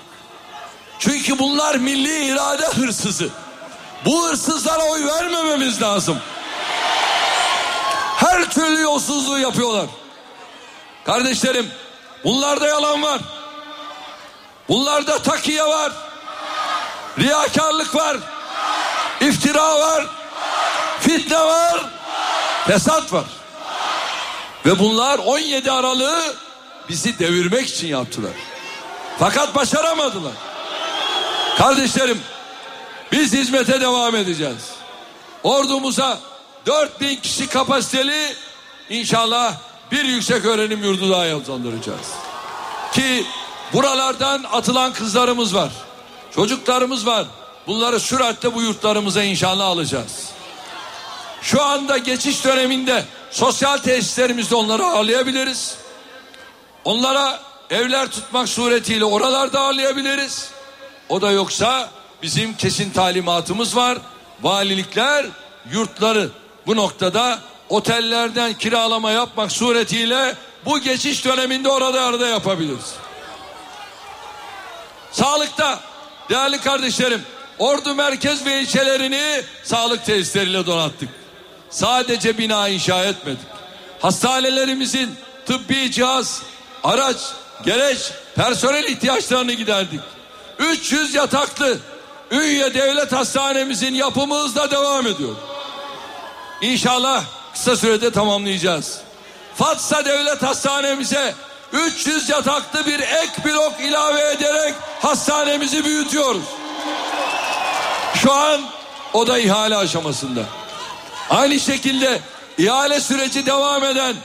[1.00, 3.30] Çünkü bunlar milli irade hırsızı.
[4.06, 6.18] Bu hırsızlara oy vermememiz lazım.
[8.16, 9.86] Her türlü yolsuzluğu yapıyorlar.
[11.06, 11.68] Kardeşlerim
[12.24, 13.22] bunlarda yalan var.
[14.72, 15.92] Bunlarda takiye var.
[17.20, 18.18] Riyakarlık var.
[19.22, 20.06] iftira var.
[21.00, 21.86] Fitne var.
[22.68, 23.26] Fesat var.
[24.66, 26.36] Ve bunlar 17 Aralık'ı
[26.90, 28.32] bizi devirmek için yaptılar.
[29.20, 30.34] Fakat başaramadılar.
[31.58, 32.22] Kardeşlerim
[33.12, 34.70] biz hizmete devam edeceğiz.
[35.44, 36.20] Ordumuza
[36.66, 38.36] 4000 kişi kapasiteli
[38.90, 39.54] inşallah
[39.92, 42.08] bir yüksek öğrenim yurdu daha yaptıracağız.
[42.94, 43.26] Ki
[43.74, 45.72] buralardan atılan kızlarımız var.
[46.36, 47.26] Çocuklarımız var.
[47.68, 50.30] Bunları süratle bu yurtlarımıza inşallah alacağız.
[51.42, 55.76] Şu anda geçiş döneminde sosyal tesislerimizde onları ağırlayabiliriz.
[56.86, 60.50] Onlara evler tutmak suretiyle oralarda ağırlayabiliriz.
[61.10, 61.90] O da yoksa
[62.24, 63.98] bizim kesin talimatımız var.
[64.42, 65.26] Valilikler
[65.72, 66.30] yurtları
[66.68, 72.96] bu noktada otellerden kiralama yapmak suretiyle bu geçiş döneminde orada arada yapabiliriz.
[75.12, 75.80] Sağlıkta
[76.30, 77.22] değerli kardeşlerim
[77.60, 81.10] Ordu merkez ve ilçelerini sağlık tesisleriyle donattık.
[81.70, 83.46] Sadece bina inşa etmedik.
[84.00, 86.42] Hastanelerimizin tıbbi cihaz,
[86.84, 87.18] araç,
[87.66, 90.00] gereç, personel ihtiyaçlarını giderdik.
[90.60, 91.78] 300 yataklı
[92.32, 95.36] Ünye Devlet Hastanemizin yapımı hızla devam ediyor.
[96.62, 99.02] İnşallah kısa sürede tamamlayacağız.
[99.56, 101.36] Fatsa Devlet Hastanemize
[101.74, 106.44] 300 yataklı bir ek blok ilave ederek hastanemizi büyütüyoruz.
[108.16, 108.62] Şu an
[109.14, 110.46] o da ihale aşamasında.
[111.30, 112.20] Aynı şekilde
[112.58, 114.16] ihale süreci devam eden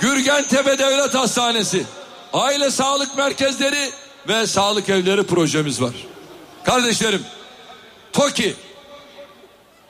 [0.00, 1.84] Gürgentepe Devlet Hastanesi,
[2.32, 3.90] aile sağlık merkezleri
[4.28, 5.94] ve sağlık evleri projemiz var.
[6.64, 7.22] Kardeşlerim,
[8.12, 8.56] TOKİ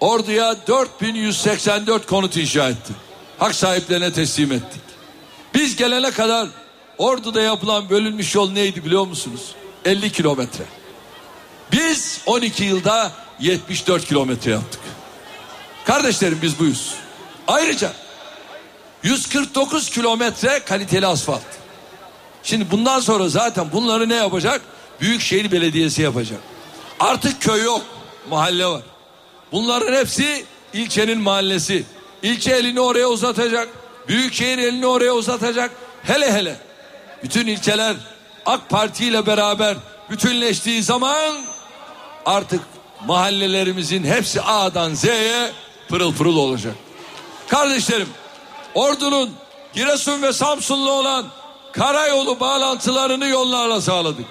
[0.01, 2.93] Ordu'ya 4184 konut inşa etti.
[3.39, 4.83] Hak sahiplerine teslim ettik.
[5.55, 6.49] Biz gelene kadar
[6.99, 9.55] Ordu'da yapılan bölünmüş yol neydi biliyor musunuz?
[9.85, 10.65] 50 kilometre.
[11.73, 14.81] Biz 12 yılda 74 kilometre yaptık.
[15.85, 16.95] Kardeşlerim biz buyuz.
[17.49, 17.93] Ayrıca
[19.03, 21.43] 149 kilometre kaliteli asfalt.
[22.43, 24.61] Şimdi bundan sonra zaten bunları ne yapacak?
[25.01, 26.41] Büyükşehir Belediyesi yapacak.
[27.01, 27.83] Artık köy yok,
[28.31, 28.83] mahalle var.
[29.53, 31.85] Bunların hepsi ilçenin mahallesi.
[32.23, 33.69] İlçe elini oraya uzatacak.
[34.09, 35.71] Büyükşehir elini oraya uzatacak.
[36.03, 36.57] Hele hele
[37.25, 37.97] bütün ilçeler
[38.47, 39.77] AK Parti ile beraber
[40.11, 41.37] bütünleştiği zaman
[42.27, 42.61] artık
[43.07, 45.53] mahallelerimizin hepsi A'dan Z'ye
[45.89, 46.75] pırıl pırıl olacak.
[47.49, 48.09] Kardeşlerim
[48.75, 49.31] Ordu'nun
[49.75, 51.27] Giresun ve Samsun'la olan
[51.73, 54.27] karayolu bağlantılarını yollarla sağladık.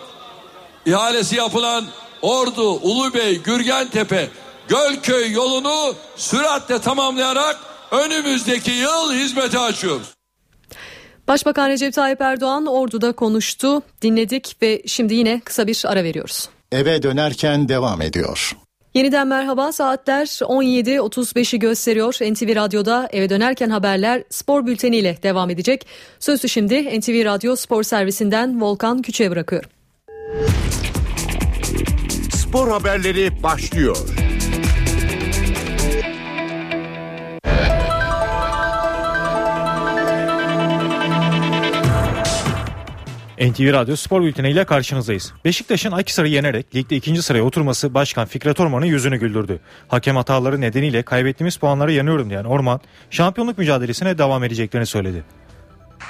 [0.85, 1.85] İhalesi yapılan
[2.21, 4.29] Ordu, Ulubey, Gürgentepe,
[4.67, 7.59] Gölköy yolunu süratle tamamlayarak
[7.91, 10.07] önümüzdeki yıl hizmete açıyoruz.
[11.27, 16.49] Başbakan Recep Tayyip Erdoğan Ordu'da konuştu, dinledik ve şimdi yine kısa bir ara veriyoruz.
[16.71, 18.51] Eve dönerken devam ediyor.
[18.93, 22.13] Yeniden merhaba saatler 17.35'i gösteriyor.
[22.13, 25.87] NTV Radyo'da eve dönerken haberler spor bülteniyle devam edecek.
[26.19, 29.69] Sözü şimdi NTV Radyo spor servisinden Volkan Küçü'ye bırakıyorum.
[32.31, 33.97] Spor haberleri başlıyor.
[43.51, 45.33] NTV Radyo Spor Bülteni ile karşınızdayız.
[45.45, 49.59] Beşiktaş'ın Akisar'ı yenerek ligde ikinci sıraya oturması Başkan Fikret Orman'ın yüzünü güldürdü.
[49.87, 55.23] Hakem hataları nedeniyle kaybettiğimiz puanları yanıyorum diyen Orman, şampiyonluk mücadelesine devam edeceklerini söyledi.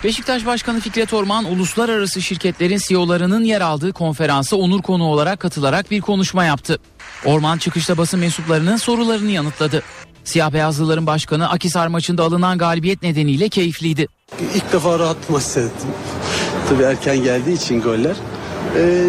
[0.04, 6.02] Beşiktaş Başkanı Fikret Orman uluslararası şirketlerin CEO'larının yer aldığı konferansa onur konu olarak katılarak bir
[6.02, 6.80] konuşma yaptı.
[7.26, 9.84] Orman çıkışta basın mensuplarının sorularını yanıtladı.
[10.24, 14.08] Siyah beyazlıların başkanı Akisar maçında alınan galibiyet nedeniyle keyifliydi.
[14.56, 15.90] İlk defa rahat maç seyrettim.
[16.70, 18.16] Tabii erken geldiği için goller.
[18.78, 19.04] Ee,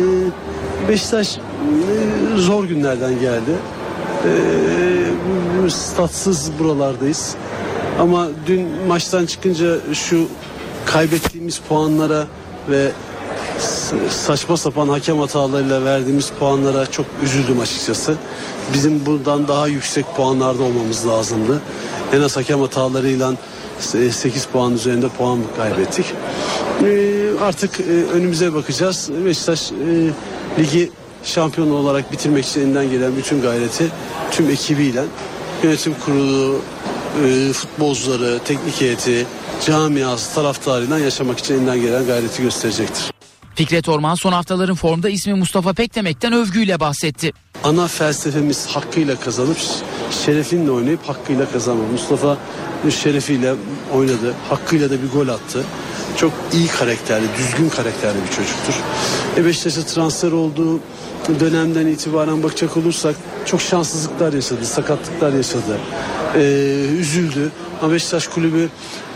[0.89, 1.41] Beşiktaş e,
[2.37, 3.51] zor günlerden geldi.
[4.27, 7.35] Ee, statsız buralardayız.
[8.01, 10.29] Ama dün maçtan çıkınca şu
[10.87, 12.27] kaybettiğimiz puanlara
[12.71, 12.93] ve
[14.11, 18.15] saçma sapan hakem hatalarıyla verdiğimiz puanlara çok üzüldüm açıkçası.
[18.75, 21.63] Bizim buradan daha yüksek puanlarda olmamız lazımdı.
[22.13, 23.33] En az hakem hatalarıyla
[23.81, 26.07] 8 puan üzerinde puan kaybettik.
[26.85, 27.83] Ee, artık e,
[28.13, 29.11] önümüze bakacağız.
[29.25, 29.75] Beşiktaş e,
[30.59, 30.91] ligi
[31.25, 33.91] şampiyon olarak bitirmek için elinden gelen bütün gayreti
[34.31, 35.03] tüm ekibiyle
[35.63, 36.61] yönetim kurulu,
[37.25, 39.27] e, futbolcuları, teknik heyeti,
[39.67, 43.14] camiası, taraftarıyla yaşamak için elinden gelen gayreti gösterecektir.
[43.55, 47.33] Fikret Orman son haftaların formda ismi Mustafa Pekdemek'ten övgüyle bahsetti.
[47.65, 49.57] Ana felsefemiz hakkıyla kazanıp
[50.25, 51.93] şerefinle oynayıp hakkıyla kazanmak.
[51.93, 52.39] Mustafa
[53.03, 53.55] şerefiyle
[53.93, 54.35] oynadı.
[54.49, 55.65] Hakkıyla da bir gol attı.
[56.17, 58.75] Çok iyi karakterli, düzgün karakterli bir çocuktur.
[59.37, 60.81] E Beşiktaş'a transfer olduğu
[61.41, 65.79] dönemden itibaren bakacak olursak çok şanssızlıklar yaşadı, sakatlıklar yaşadı.
[66.35, 66.41] Ee,
[66.99, 67.53] üzüldü.
[67.83, 68.69] Ama Beşiktaş kulübü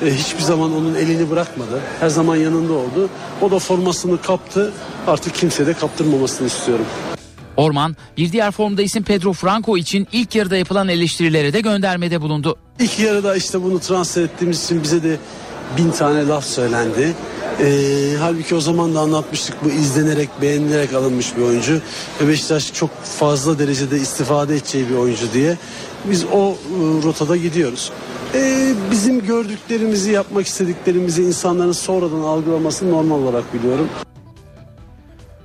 [0.03, 1.81] e, hiçbir zaman onun elini bırakmadı.
[2.01, 3.09] Her zaman yanında oldu.
[3.42, 4.73] O da formasını kaptı.
[5.07, 6.87] Artık kimse de kaptırmamasını istiyorum.
[7.57, 12.57] Orman bir diğer formda isim Pedro Franco için ilk yarıda yapılan eleştirilere de göndermede bulundu.
[12.81, 15.16] İlk yarıda işte bunu transfer ettiğimiz için bize de
[15.76, 17.14] bin tane laf söylendi.
[17.61, 21.81] Ee, halbuki o zaman da anlatmıştık bu izlenerek beğenilerek alınmış bir oyuncu.
[22.20, 25.57] Ve Beşiktaş çok fazla derecede istifade edeceği bir oyuncu diye.
[26.04, 26.54] Biz o e,
[27.04, 27.92] rotada gidiyoruz.
[28.35, 33.88] e, bizim gördüklerimizi, yapmak istediklerimizi insanların sonradan algılamasını normal olarak biliyorum.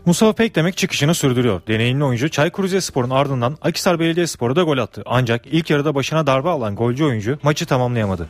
[0.06, 1.62] Mustafa Pekdemek çıkışını sürdürüyor.
[1.68, 5.04] Deneyimli oyuncu Çaykur Rizespor'un ardından Akisar Belediyespor'a da gol attı.
[5.06, 8.30] Ancak ilk yarıda başına darbe alan golcü oyuncu maçı tamamlayamadı.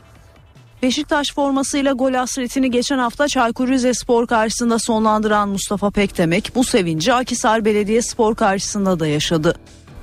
[0.84, 7.64] Beşiktaş formasıyla gol hasretini geçen hafta Çaykur Rizespor karşısında sonlandıran Mustafa Pekdemek bu sevinci Akisar
[7.64, 9.54] Belediyespor karşısında da yaşadı.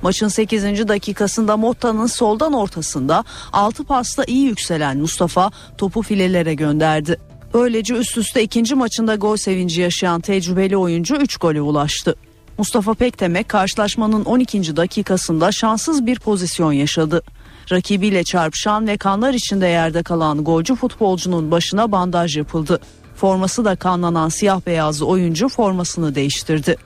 [0.02, 0.88] Maçın 8.
[0.88, 7.20] dakikasında Motta'nın soldan ortasında 6 pasta iyi yükselen Mustafa topu filelere gönderdi.
[7.54, 12.14] Böylece üst üste ikinci maçında gol sevinci yaşayan tecrübeli oyuncu 3 gole ulaştı.
[12.58, 14.76] Mustafa Pekdemek karşılaşmanın 12.
[14.76, 17.22] dakikasında şanssız bir pozisyon yaşadı.
[17.70, 22.80] Rakibiyle çarpışan ve kanlar içinde yerde kalan golcü futbolcunun başına bandaj yapıldı.
[23.16, 26.76] Forması da kanlanan siyah beyazlı oyuncu formasını değiştirdi.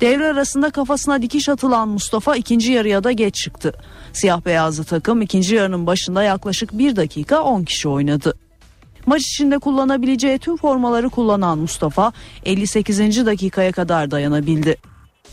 [0.00, 3.72] Devre arasında kafasına dikiş atılan Mustafa ikinci yarıya da geç çıktı.
[4.12, 8.34] Siyah beyazlı takım ikinci yarının başında yaklaşık 1 dakika 10 kişi oynadı.
[9.06, 12.12] Maç içinde kullanabileceği tüm formaları kullanan Mustafa
[12.44, 13.26] 58.
[13.26, 14.76] dakikaya kadar dayanabildi.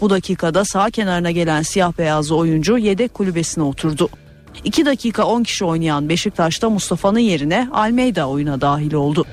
[0.02, 4.10] Bu dakikada sağ kenarına gelen siyah beyazlı oyuncu yedek kulübesine oturdu.
[4.64, 9.26] 2 dakika 10 kişi oynayan Beşiktaş'ta Mustafa'nın yerine Almeida oyuna dahil oldu.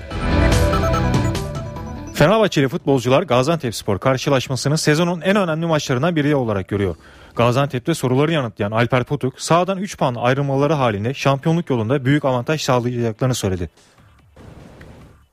[2.14, 6.96] Fenerbahçeli futbolcular Gaziantepspor karşılaşmasını sezonun en önemli maçlarından biri olarak görüyor.
[7.37, 13.35] Gaziantep'te soruları yanıtlayan Alper Potuk sağdan 3 puan ayrılmaları halinde şampiyonluk yolunda büyük avantaj sağlayacaklarını
[13.35, 13.70] söyledi.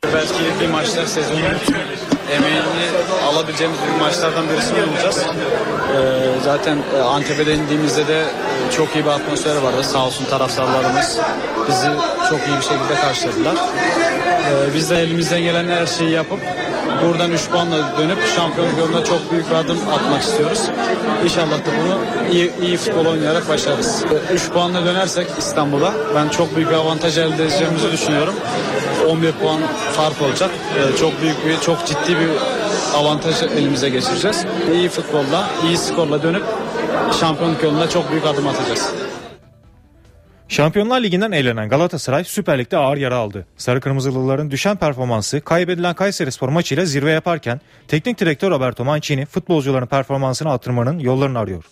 [0.03, 1.41] Belki bir maçlar sezonun
[2.31, 2.87] emeğini
[3.27, 5.17] alabileceğimiz bir maçlardan birisini olacağız.
[5.17, 9.83] Ee, zaten e, Antep'e de indiğimizde de e, çok iyi bir atmosfer vardı.
[9.83, 11.19] Sağ olsun taraftarlarımız
[11.67, 11.87] bizi
[12.29, 13.55] çok iyi bir şekilde karşıladılar.
[13.55, 16.39] Ee, biz de elimizden gelen her şeyi yapıp
[17.05, 20.61] buradan 3 puanla dönüp şampiyonluk yolunda çok büyük bir adım atmak istiyoruz.
[21.23, 21.97] İnşallah da bunu
[22.31, 24.05] iyi, iyi futbol oynayarak başarırız.
[24.33, 28.33] 3 puanla dönersek İstanbul'a ben çok büyük bir avantaj elde edeceğimizi düşünüyorum.
[29.09, 29.59] 11 puan
[29.93, 30.49] fark olacak.
[30.77, 32.29] Ee, çok büyük bir, çok ciddi bir
[32.95, 34.45] avantajı elimize geçireceğiz.
[34.73, 36.43] İyi futbolla, iyi skorla dönüp
[37.19, 38.91] şampiyonluk yolunda çok büyük adım atacağız.
[40.49, 43.45] Şampiyonlar Ligi'nden eğlenen Galatasaray Süper Lig'de ağır yara aldı.
[43.57, 50.51] Sarı Kırmızılıların düşen performansı kaybedilen Kayserispor maçıyla zirve yaparken teknik direktör Roberto Mancini futbolcuların performansını
[50.51, 51.63] artırmanın yollarını arıyor.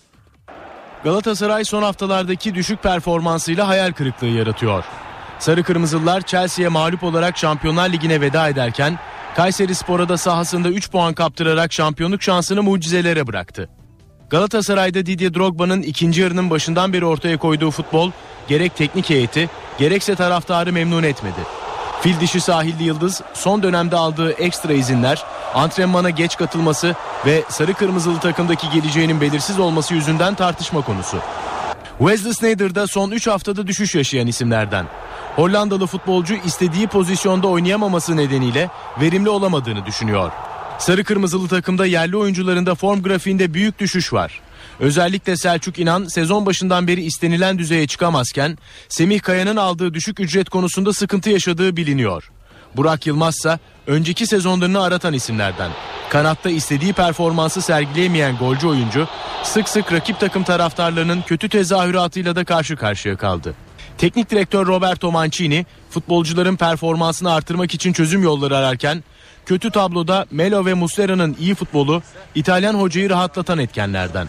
[1.03, 4.83] Galatasaray son haftalardaki düşük performansıyla hayal kırıklığı yaratıyor.
[5.39, 8.99] Sarı Kırmızılılar Chelsea'ye mağlup olarak Şampiyonlar Ligi'ne veda ederken
[9.35, 13.69] Kayseri Spor'a da sahasında 3 puan kaptırarak şampiyonluk şansını mucizelere bıraktı.
[14.29, 18.11] Galatasaray'da Didier Drogba'nın ikinci yarının başından beri ortaya koyduğu futbol
[18.47, 21.39] gerek teknik heyeti gerekse taraftarı memnun etmedi.
[22.01, 28.19] Fil dişi sahilli yıldız son dönemde aldığı ekstra izinler, antrenmana geç katılması ve sarı kırmızılı
[28.19, 31.17] takımdaki geleceğinin belirsiz olması yüzünden tartışma konusu.
[31.97, 34.85] Wesley Sneijder da son 3 haftada düşüş yaşayan isimlerden.
[35.35, 38.69] Hollandalı futbolcu istediği pozisyonda oynayamaması nedeniyle
[39.01, 40.31] verimli olamadığını düşünüyor.
[40.79, 44.41] Sarı kırmızılı takımda yerli oyuncularında form grafiğinde büyük düşüş var.
[44.79, 48.57] Özellikle Selçuk İnan sezon başından beri istenilen düzeye çıkamazken
[48.89, 52.31] Semih Kaya'nın aldığı düşük ücret konusunda sıkıntı yaşadığı biliniyor.
[52.75, 55.71] Burak Yılmaz ise önceki sezonlarını aratan isimlerden.
[56.09, 59.07] Kanatta istediği performansı sergileyemeyen golcü oyuncu
[59.43, 63.55] sık sık rakip takım taraftarlarının kötü tezahüratıyla da karşı karşıya kaldı.
[63.97, 69.03] Teknik direktör Roberto Mancini futbolcuların performansını artırmak için çözüm yolları ararken
[69.45, 72.01] kötü tabloda Melo ve Muslera'nın iyi futbolu
[72.35, 74.27] İtalyan hocayı rahatlatan etkenlerden.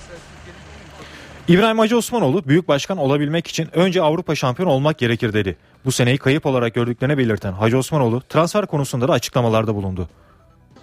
[1.49, 5.57] İbrahim Hacı Osmanoğlu büyük başkan olabilmek için önce Avrupa şampiyon olmak gerekir dedi.
[5.85, 10.09] Bu seneyi kayıp olarak gördüklerini belirten Hacı Osmanoğlu transfer konusunda da açıklamalarda bulundu.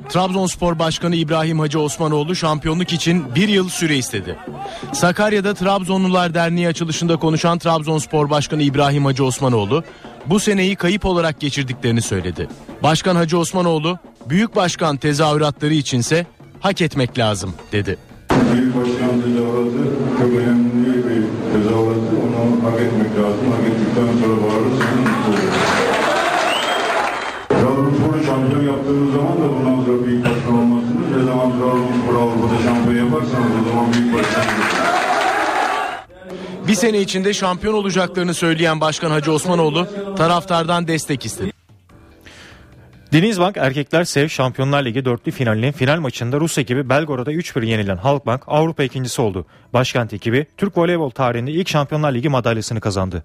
[0.09, 4.37] Trabzonspor Başkanı İbrahim Hacı Osmanoğlu şampiyonluk için bir yıl süre istedi.
[4.93, 9.83] Sakarya'da Trabzonlular Derneği açılışında konuşan Trabzonspor Başkanı İbrahim Hacı Osmanoğlu
[10.25, 12.47] bu seneyi kayıp olarak geçirdiklerini söyledi.
[12.83, 13.97] Başkan Hacı Osmanoğlu
[14.29, 16.25] büyük başkan tezahüratları içinse
[16.59, 17.97] hak etmek lazım dedi.
[18.53, 20.02] Büyük başkan tezahüratı
[36.67, 39.87] Bir sene içinde şampiyon olacaklarını söyleyen Başkan Hacı Osmanoğlu
[40.17, 41.51] taraftardan destek istedi.
[43.13, 48.43] Denizbank Erkekler Sev Şampiyonlar Ligi dörtlü finalinin final maçında Rus ekibi Belgorod'a 3-1 yenilen Halkbank
[48.47, 49.45] Avrupa ikincisi oldu.
[49.73, 53.23] Başkent ekibi Türk voleybol tarihinde ilk Şampiyonlar Ligi madalyasını kazandı.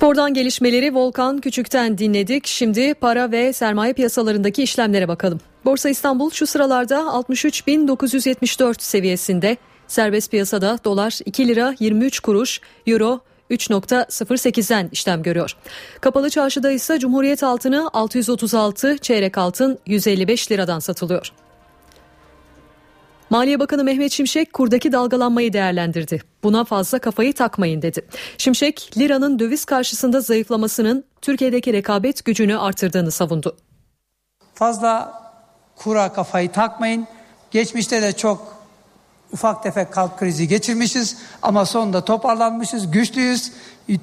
[0.00, 2.46] Spordan gelişmeleri Volkan Küçük'ten dinledik.
[2.46, 5.40] Şimdi para ve sermaye piyasalarındaki işlemlere bakalım.
[5.64, 9.56] Borsa İstanbul şu sıralarda 63.974 seviyesinde.
[9.86, 13.20] Serbest piyasada dolar 2 lira 23 kuruş, euro
[13.50, 15.56] 3.08'den işlem görüyor.
[16.00, 21.32] Kapalı çarşıda ise Cumhuriyet altını 636, çeyrek altın 155 liradan satılıyor.
[23.30, 26.22] Maliye Bakanı Mehmet Şimşek kurdaki dalgalanmayı değerlendirdi.
[26.42, 28.06] Buna fazla kafayı takmayın dedi.
[28.38, 33.56] Şimşek liranın döviz karşısında zayıflamasının Türkiye'deki rekabet gücünü artırdığını savundu.
[34.54, 35.22] Fazla
[35.76, 37.06] kura kafayı takmayın.
[37.50, 38.56] Geçmişte de çok
[39.32, 43.52] ufak tefek kalp krizi geçirmişiz ama sonunda toparlanmışız, güçlüyüz.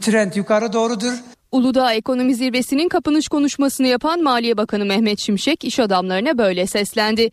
[0.01, 1.13] Trend yukarı doğrudur.
[1.51, 7.31] Uludağ Ekonomi Zirvesi'nin kapanış konuşmasını yapan Maliye Bakanı Mehmet Şimşek iş adamlarına böyle seslendi.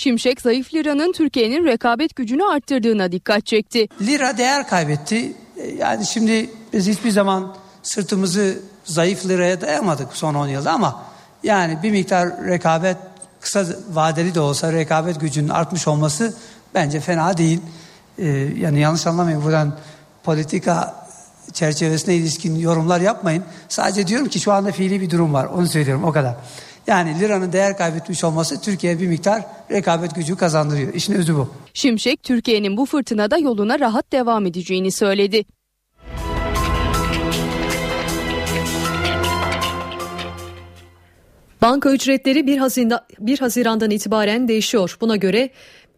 [0.00, 3.88] Şimşek zayıf liranın Türkiye'nin rekabet gücünü arttırdığına dikkat çekti.
[4.00, 5.32] Lira değer kaybetti.
[5.56, 11.04] E, yani şimdi biz hiçbir zaman sırtımızı zayıf liraya dayamadık son 10 yılda ama
[11.42, 12.96] yani bir miktar rekabet
[13.40, 16.34] kısa vadeli de olsa rekabet gücünün artmış olması
[16.74, 17.60] bence fena değil.
[18.18, 18.26] Ee,
[18.58, 19.76] yani yanlış anlamayın buradan
[20.22, 21.06] politika
[21.52, 23.44] çerçevesine ilişkin yorumlar yapmayın.
[23.68, 25.44] Sadece diyorum ki şu anda fiili bir durum var.
[25.44, 26.36] Onu söylüyorum o kadar.
[26.86, 30.94] Yani liranın değer kaybetmiş olması Türkiye'ye bir miktar rekabet gücü kazandırıyor.
[30.94, 31.48] İşin özü bu.
[31.74, 35.44] Şimşek Türkiye'nin bu fırtınada yoluna rahat devam edeceğini söyledi.
[41.62, 44.96] Banka ücretleri 1, Haziran, 1 Haziran'dan itibaren değişiyor.
[45.00, 45.50] Buna göre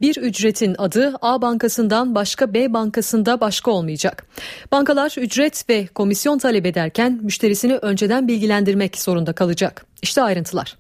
[0.02, 4.26] bir ücretin adı A bankasından başka B bankasında başka olmayacak.
[4.72, 9.86] Bankalar ücret ve komisyon talep ederken müşterisini önceden bilgilendirmek zorunda kalacak.
[10.02, 10.76] İşte ayrıntılar.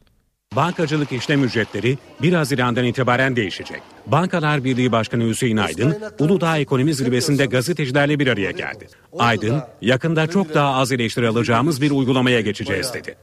[0.56, 3.82] Bankacılık işlem ücretleri 1 Haziran'dan itibaren değişecek.
[4.06, 8.88] Bankalar Birliği Başkanı Hüseyin Aydın, Uludağ Ekonomi Zirvesi'nde gazetecilerle bir araya geldi.
[9.18, 13.16] Aydın, yakında çok daha az eleştiri alacağımız bir uygulamaya geçeceğiz dedi.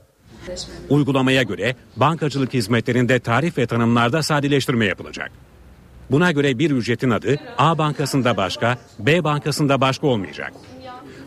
[0.89, 5.31] Uygulamaya göre bankacılık hizmetlerinde tarif ve tanımlarda sadeleştirme yapılacak.
[6.11, 10.53] Buna göre bir ücretin adı A bankasında başka, B bankasında başka olmayacak.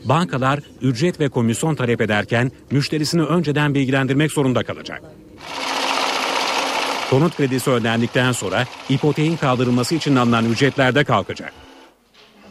[0.04, 5.02] Bankalar ücret ve komisyon talep ederken müşterisini önceden bilgilendirmek zorunda kalacak.
[7.10, 11.52] Konut kredisi ödendikten sonra ipoteğin kaldırılması için alınan ücretler de kalkacak.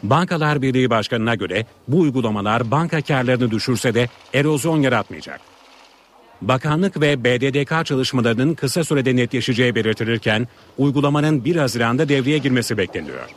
[0.02, 5.51] Bankalar Birliği Başkanı'na göre bu uygulamalar banka karlarını düşürse de erozyon yaratmayacak.
[6.42, 13.28] Bakanlık ve BDDK çalışmalarının kısa sürede netleşeceği belirtilirken uygulamanın 1 Haziran'da devreye girmesi bekleniyor.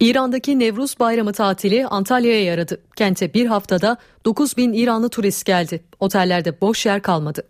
[0.00, 2.80] İran'daki Nevruz Bayramı tatili Antalya'ya yaradı.
[2.96, 5.84] Kente bir haftada 9 bin İranlı turist geldi.
[6.00, 7.42] Otellerde boş yer kalmadı.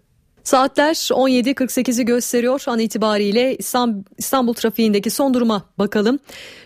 [0.47, 2.63] Saatler 17.48'i gösteriyor.
[2.67, 3.57] An itibariyle
[4.19, 6.19] İstanbul trafiğindeki son duruma bakalım.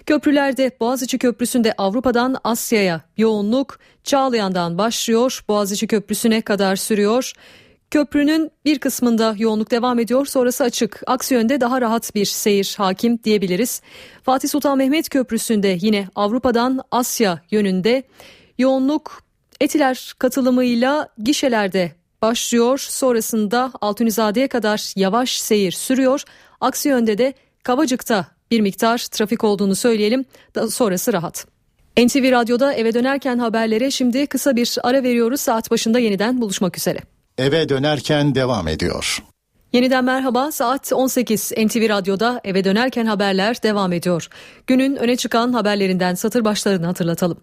[0.07, 5.45] Köprülerde Boğaziçi Köprüsü'nde Avrupa'dan Asya'ya yoğunluk Çağlayan'dan başlıyor.
[5.49, 7.33] Boğaziçi Köprüsü'ne kadar sürüyor.
[7.91, 11.03] Köprünün bir kısmında yoğunluk devam ediyor sonrası açık.
[11.07, 13.83] Aksi yönde daha rahat bir seyir hakim diyebiliriz.
[14.23, 18.03] Fatih Sultan Mehmet Köprüsü'nde yine Avrupa'dan Asya yönünde
[18.59, 19.23] yoğunluk
[19.61, 22.79] Etiler katılımıyla gişelerde başlıyor.
[22.79, 26.23] Sonrasında Altunizade'ye kadar yavaş seyir sürüyor.
[26.61, 30.25] Aksi yönde de Kavacık'ta bir miktar trafik olduğunu söyleyelim.
[30.55, 31.47] Daha sonrası rahat.
[31.99, 35.41] NTV Radyo'da eve dönerken haberlere şimdi kısa bir ara veriyoruz.
[35.41, 36.99] Saat başında yeniden buluşmak üzere.
[37.39, 39.23] Eve dönerken devam ediyor.
[39.73, 44.29] Yeniden merhaba saat 18 NTV Radyo'da eve dönerken haberler devam ediyor.
[44.67, 47.39] Günün öne çıkan haberlerinden satır başlarını hatırlatalım.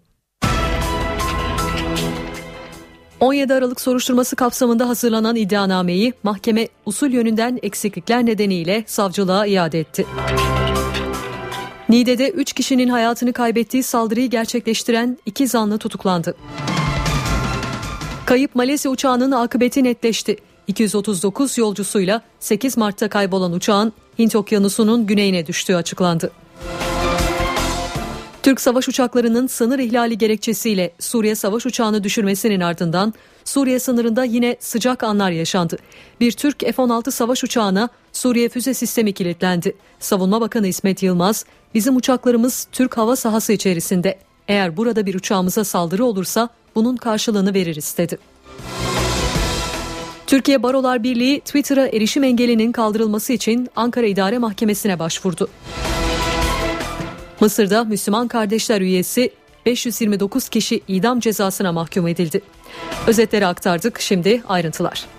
[3.20, 10.06] 17 Aralık soruşturması kapsamında hazırlanan iddianameyi mahkeme usul yönünden eksiklikler nedeniyle savcılığa iade etti.
[11.88, 16.34] Niğde'de 3 kişinin hayatını kaybettiği saldırıyı gerçekleştiren iki zanlı tutuklandı.
[18.26, 20.36] Kayıp Malezya uçağının akıbeti netleşti.
[20.66, 26.30] 239 yolcusuyla 8 Mart'ta kaybolan uçağın Hint Okyanusu'nun güneyine düştüğü açıklandı.
[28.42, 33.14] Türk savaş uçaklarının sınır ihlali gerekçesiyle Suriye savaş uçağını düşürmesinin ardından
[33.44, 35.78] Suriye sınırında yine sıcak anlar yaşandı.
[36.20, 39.76] Bir Türk F-16 savaş uçağına Suriye füze sistemi kilitlendi.
[40.00, 44.18] Savunma Bakanı İsmet Yılmaz, bizim uçaklarımız Türk hava sahası içerisinde.
[44.48, 48.18] Eğer burada bir uçağımıza saldırı olursa bunun karşılığını veririz dedi.
[50.26, 55.48] Türkiye Barolar Birliği Twitter'a erişim engelinin kaldırılması için Ankara İdare Mahkemesi'ne başvurdu.
[57.40, 59.30] Mısır'da Müslüman Kardeşler üyesi
[59.66, 62.40] 529 kişi idam cezasına mahkum edildi.
[63.06, 65.17] Özetleri aktardık şimdi ayrıntılar.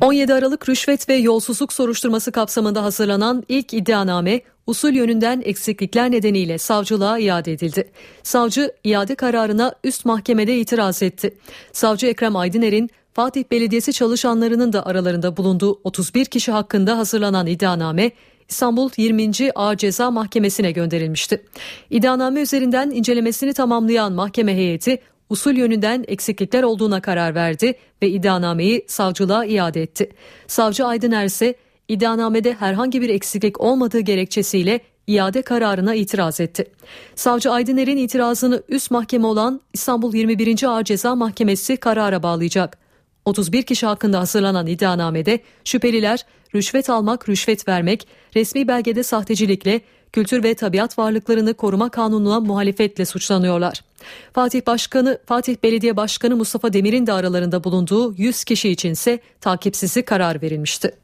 [0.00, 7.18] 17 Aralık rüşvet ve yolsuzluk soruşturması kapsamında hazırlanan ilk iddianame usul yönünden eksiklikler nedeniyle savcılığa
[7.18, 7.90] iade edildi.
[8.22, 11.34] Savcı iade kararına üst mahkemede itiraz etti.
[11.72, 18.10] Savcı Ekrem Aydıner'in Fatih Belediyesi çalışanlarının da aralarında bulunduğu 31 kişi hakkında hazırlanan iddianame
[18.48, 19.30] İstanbul 20.
[19.54, 21.44] Ağır Ceza Mahkemesi'ne gönderilmişti.
[21.90, 24.98] İddianame üzerinden incelemesini tamamlayan mahkeme heyeti
[25.30, 30.10] usul yönünden eksiklikler olduğuna karar verdi ve iddianameyi savcılığa iade etti.
[30.46, 31.54] Savcı Aydıner ise
[31.88, 36.70] iddianamede herhangi bir eksiklik olmadığı gerekçesiyle iade kararına itiraz etti.
[37.14, 40.62] Savcı Aydıner'in itirazını üst mahkeme olan İstanbul 21.
[40.62, 42.78] Ağır Ceza Mahkemesi karara bağlayacak.
[43.24, 49.80] 31 kişi hakkında hazırlanan iddianamede şüpheliler rüşvet almak, rüşvet vermek, resmi belgede sahtecilikle,
[50.12, 53.82] kültür ve tabiat varlıklarını koruma kanununa muhalefetle suçlanıyorlar.
[54.32, 60.42] Fatih Başkanı, Fatih Belediye Başkanı Mustafa Demir'in de aralarında bulunduğu 100 kişi içinse takipsizlik karar
[60.42, 60.94] verilmişti.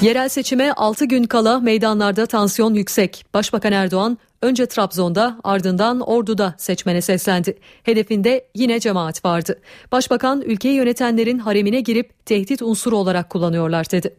[0.00, 3.24] Yerel seçime 6 gün kala meydanlarda tansiyon yüksek.
[3.34, 7.58] Başbakan Erdoğan önce Trabzon'da ardından Ordu'da seçmene seslendi.
[7.82, 9.60] Hedefinde yine cemaat vardı.
[9.92, 14.16] Başbakan ülkeyi yönetenlerin haremine girip tehdit unsuru olarak kullanıyorlar dedi.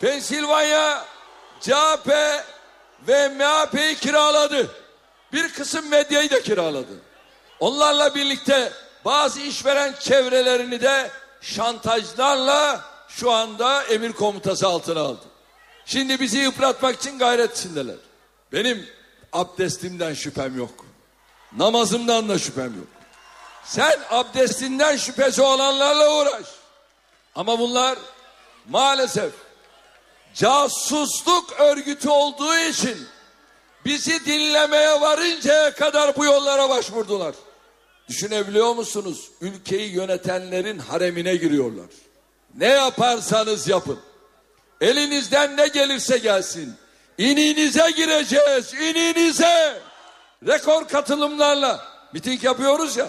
[0.00, 1.04] Pensilvanya
[1.60, 2.08] CHP
[3.08, 4.70] ve MHP'yi kiraladı.
[5.32, 6.92] Bir kısım medyayı da kiraladı.
[7.60, 8.72] Onlarla birlikte
[9.04, 11.10] bazı işveren çevrelerini de
[11.40, 15.24] şantajlarla şu anda emir komutası altına aldı.
[15.86, 17.96] Şimdi bizi yıpratmak için gayret içindeler.
[18.52, 18.86] Benim
[19.32, 20.86] abdestimden şüphem yok.
[21.56, 22.86] Namazımdan da şüphem yok.
[23.64, 26.46] Sen abdestinden şüphesi olanlarla uğraş.
[27.34, 27.98] Ama bunlar
[28.68, 29.32] maalesef
[30.34, 33.08] casusluk örgütü olduğu için
[33.86, 37.34] bizi dinlemeye varıncaya kadar bu yollara başvurdular.
[38.08, 39.30] Düşünebiliyor musunuz?
[39.40, 41.86] Ülkeyi yönetenlerin haremine giriyorlar.
[42.54, 44.00] Ne yaparsanız yapın.
[44.80, 46.74] Elinizden ne gelirse gelsin.
[47.18, 49.82] İninize gireceğiz, ininize.
[50.46, 53.08] Rekor katılımlarla miting yapıyoruz ya.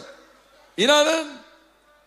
[0.77, 1.27] İnanın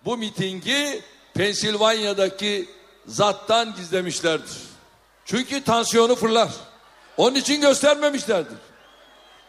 [0.05, 1.03] bu mitingi
[1.35, 2.69] Pensilvanya'daki
[3.07, 4.57] zattan gizlemişlerdir.
[5.25, 6.51] Çünkü tansiyonu fırlar.
[7.21, 8.59] Onun için göstermemişlerdir.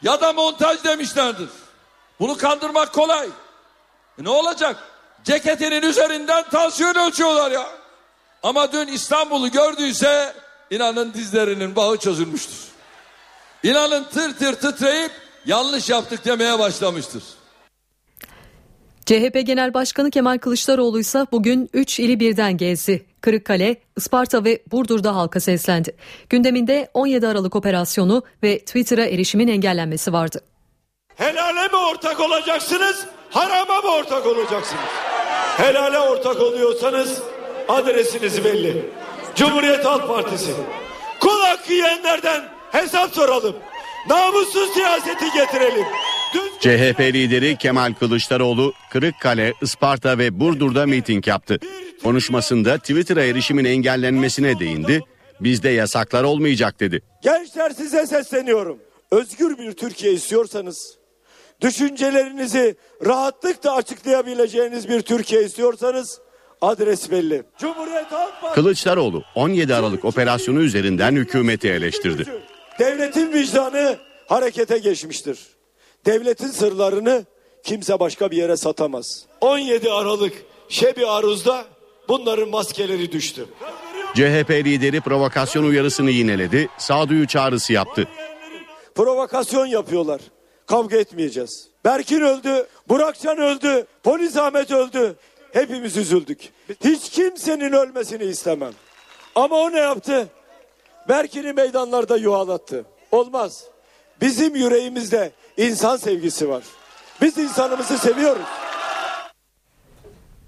[0.02, 1.50] Ya da montaj demişlerdir.
[2.20, 3.28] Bunu kandırmak kolay.
[4.20, 4.76] E ne olacak?
[5.24, 7.68] Ceketinin üzerinden tansiyon ölçüyorlar ya.
[8.44, 10.36] Ama dün İstanbul'u gördüyse
[10.70, 12.58] inanın dizlerinin bağı çözülmüştür.
[13.64, 15.12] İnanın tır tır titreyip
[15.46, 17.24] yanlış yaptık demeye başlamıştır.
[19.12, 23.06] CHP Genel Başkanı Kemal Kılıçdaroğlu ise bugün 3 ili birden gezdi.
[23.22, 25.96] Kırıkkale, Isparta ve Burdur'da halka seslendi.
[26.30, 30.42] Gündeminde 17 Aralık operasyonu ve Twitter'a erişimin engellenmesi vardı.
[31.16, 34.84] Helale mi ortak olacaksınız, harama mı ortak olacaksınız?
[35.58, 37.22] Helale ortak oluyorsanız
[37.68, 38.86] adresiniz belli.
[39.36, 40.52] Cumhuriyet Halk Partisi.
[41.20, 42.42] Kul hakkı yiyenlerden
[42.72, 43.56] hesap soralım.
[44.10, 45.86] Namussuz siyaseti getirelim.
[46.60, 51.60] CHP lideri Kemal Kılıçdaroğlu Kırıkkale, Isparta ve Burdur'da miting yaptı.
[52.04, 55.02] Konuşmasında Twitter'a erişimin engellenmesine değindi.
[55.40, 57.02] Bizde yasaklar olmayacak dedi.
[57.22, 58.80] Gençler size sesleniyorum.
[59.12, 60.98] Özgür bir Türkiye istiyorsanız,
[61.62, 62.76] düşüncelerinizi
[63.06, 66.20] rahatlıkla açıklayabileceğiniz bir Türkiye istiyorsanız
[66.62, 67.44] adres belli.
[67.58, 72.26] Cumhuriyet Halk Partisi Kılıçdaroğlu 17 Aralık operasyonu üzerinden hükümeti eleştirdi.
[72.80, 75.40] devletin vicdanı harekete geçmiştir.
[76.06, 77.26] Devletin sırlarını
[77.64, 79.26] kimse başka bir yere satamaz.
[79.42, 80.34] 17 Aralık
[80.70, 81.66] Şebi Aruz'da
[82.08, 83.46] bunların maskeleri düştü.
[84.14, 88.08] CHP lideri provokasyon uyarısını yineledi, sağduyu çağrısı yaptı.
[88.96, 90.22] Provokasyon yapıyorlar.
[90.66, 91.68] Kavga etmeyeceğiz.
[91.86, 95.16] Berkin öldü, Burakcan öldü, Polis Ahmet öldü.
[95.54, 96.50] Hepimiz üzüldük.
[96.84, 98.74] Hiç kimsenin ölmesini istemem.
[99.36, 100.28] Ama o ne yaptı?
[101.10, 102.86] Berkin'i meydanlarda yuhalattı.
[103.12, 103.64] Olmaz.
[104.22, 106.64] Bizim yüreğimizde insan sevgisi var.
[107.22, 108.46] Biz insanımızı seviyoruz.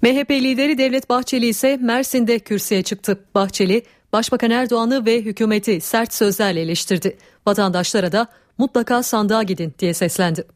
[0.02, 3.26] MHP lideri Devlet Bahçeli ise Mersin'de kürsüye çıktı.
[3.36, 3.84] Bahçeli,
[4.14, 7.18] Başbakan Erdoğan'ı ve hükümeti sert sözlerle eleştirdi.
[7.48, 8.28] Vatandaşlara da
[8.58, 10.48] mutlaka sandığa gidin diye seslendi.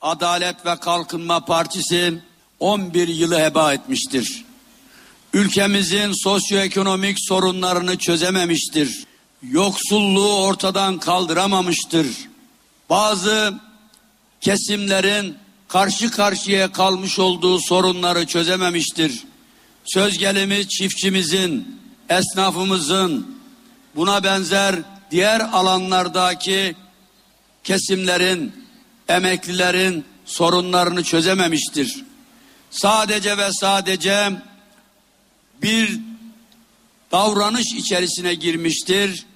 [0.00, 2.14] Adalet ve Kalkınma Partisi
[2.60, 4.44] 11 yılı heba etmiştir.
[5.32, 9.06] Ülkemizin sosyoekonomik sorunlarını çözememiştir.
[9.42, 12.06] Yoksulluğu ortadan kaldıramamıştır.
[12.90, 13.54] Bazı
[14.46, 15.36] kesimlerin
[15.68, 19.24] karşı karşıya kalmış olduğu sorunları çözememiştir.
[19.84, 23.36] Söz gelimi çiftçimizin, esnafımızın,
[23.96, 24.76] buna benzer
[25.10, 26.76] diğer alanlardaki
[27.64, 28.52] kesimlerin,
[29.08, 32.04] emeklilerin sorunlarını çözememiştir.
[32.70, 34.32] Sadece ve sadece
[35.62, 36.00] bir
[37.12, 39.26] davranış içerisine girmiştir.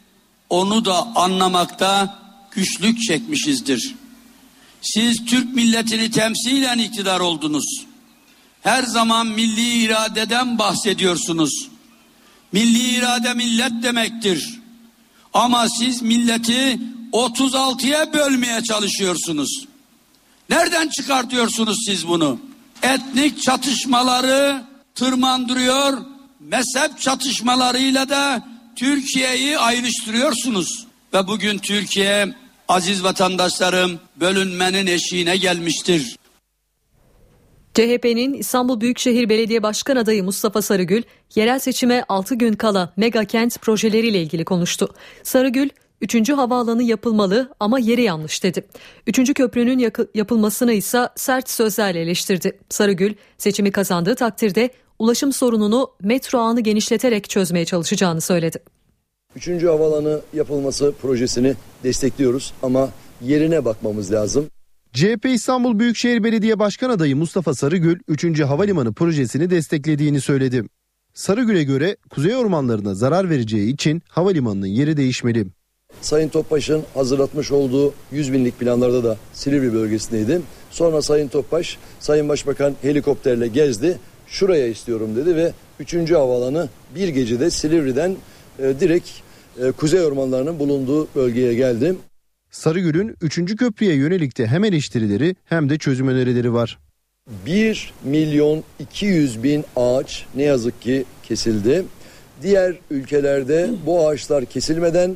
[0.50, 2.18] Onu da anlamakta
[2.50, 3.99] güçlük çekmişizdir.
[4.82, 7.86] Siz Türk milletini temsilen iktidar oldunuz.
[8.62, 11.68] Her zaman milli iradeden bahsediyorsunuz.
[12.52, 14.60] Milli irade millet demektir.
[15.34, 16.80] Ama siz milleti
[17.12, 19.64] 36'ya bölmeye çalışıyorsunuz.
[20.50, 22.40] Nereden çıkartıyorsunuz siz bunu?
[22.82, 24.62] Etnik çatışmaları
[24.94, 25.98] tırmandırıyor,
[26.40, 30.86] mezhep çatışmalarıyla da Türkiye'yi ayrıştırıyorsunuz.
[31.14, 32.34] Ve bugün Türkiye
[32.70, 36.16] aziz vatandaşlarım bölünmenin eşiğine gelmiştir.
[37.74, 41.02] CHP'nin İstanbul Büyükşehir Belediye Başkan adayı Mustafa Sarıgül,
[41.34, 44.94] yerel seçime 6 gün kala mega kent projeleriyle ilgili konuştu.
[45.22, 45.68] Sarıgül,
[46.00, 46.30] 3.
[46.30, 48.66] havaalanı yapılmalı ama yeri yanlış dedi.
[49.06, 49.34] 3.
[49.34, 52.58] köprünün yapılmasını ise sert sözlerle eleştirdi.
[52.68, 58.58] Sarıgül, seçimi kazandığı takdirde ulaşım sorununu metro ağını genişleterek çözmeye çalışacağını söyledi.
[59.36, 61.54] Üçüncü havalanı yapılması projesini
[61.84, 62.88] destekliyoruz ama
[63.24, 64.46] yerine bakmamız lazım.
[64.92, 68.40] CHP İstanbul Büyükşehir Belediye Başkan adayı Mustafa Sarıgül 3.
[68.40, 70.64] Havalimanı projesini desteklediğini söyledi.
[71.14, 75.46] Sarıgül'e göre kuzey ormanlarına zarar vereceği için havalimanının yeri değişmeli.
[76.00, 80.40] Sayın Topbaş'ın hazırlatmış olduğu 100 binlik planlarda da Silivri bölgesindeydi.
[80.70, 83.98] Sonra Sayın Topbaş, Sayın Başbakan helikopterle gezdi.
[84.26, 86.10] Şuraya istiyorum dedi ve 3.
[86.10, 88.16] havaalanı bir gecede Silivri'den
[88.62, 89.08] e, direkt
[89.62, 91.94] e, kuzey ormanlarının bulunduğu bölgeye geldi.
[92.50, 93.56] Sarıgül'ün 3.
[93.56, 96.78] köprüye yönelik de hem eleştirileri hem de çözüm önerileri var.
[97.46, 101.84] 1 milyon 200 bin ağaç ne yazık ki kesildi.
[102.42, 105.14] Diğer ülkelerde bu ağaçlar kesilmeden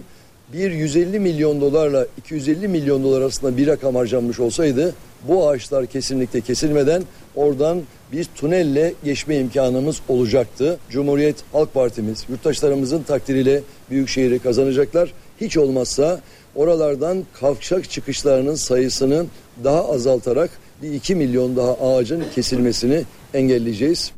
[0.52, 4.94] bir 150 milyon dolarla 250 milyon dolar arasında bir rakam harcanmış olsaydı
[5.28, 7.02] bu ağaçlar kesinlikle kesilmeden
[7.34, 7.82] oradan
[8.14, 10.78] bir tünelle geçme imkanımız olacaktı.
[10.90, 15.12] Cumhuriyet Halk Partimiz yurttaşlarımızın takdiriyle Büyükşehir'i kazanacaklar.
[15.40, 16.20] Hiç olmazsa
[16.54, 19.26] oralardan kavşak çıkışlarının sayısını
[19.64, 20.50] daha azaltarak
[20.82, 23.04] bir 2 milyon daha ağacın kesilmesini
[23.34, 24.12] engelleyeceğiz.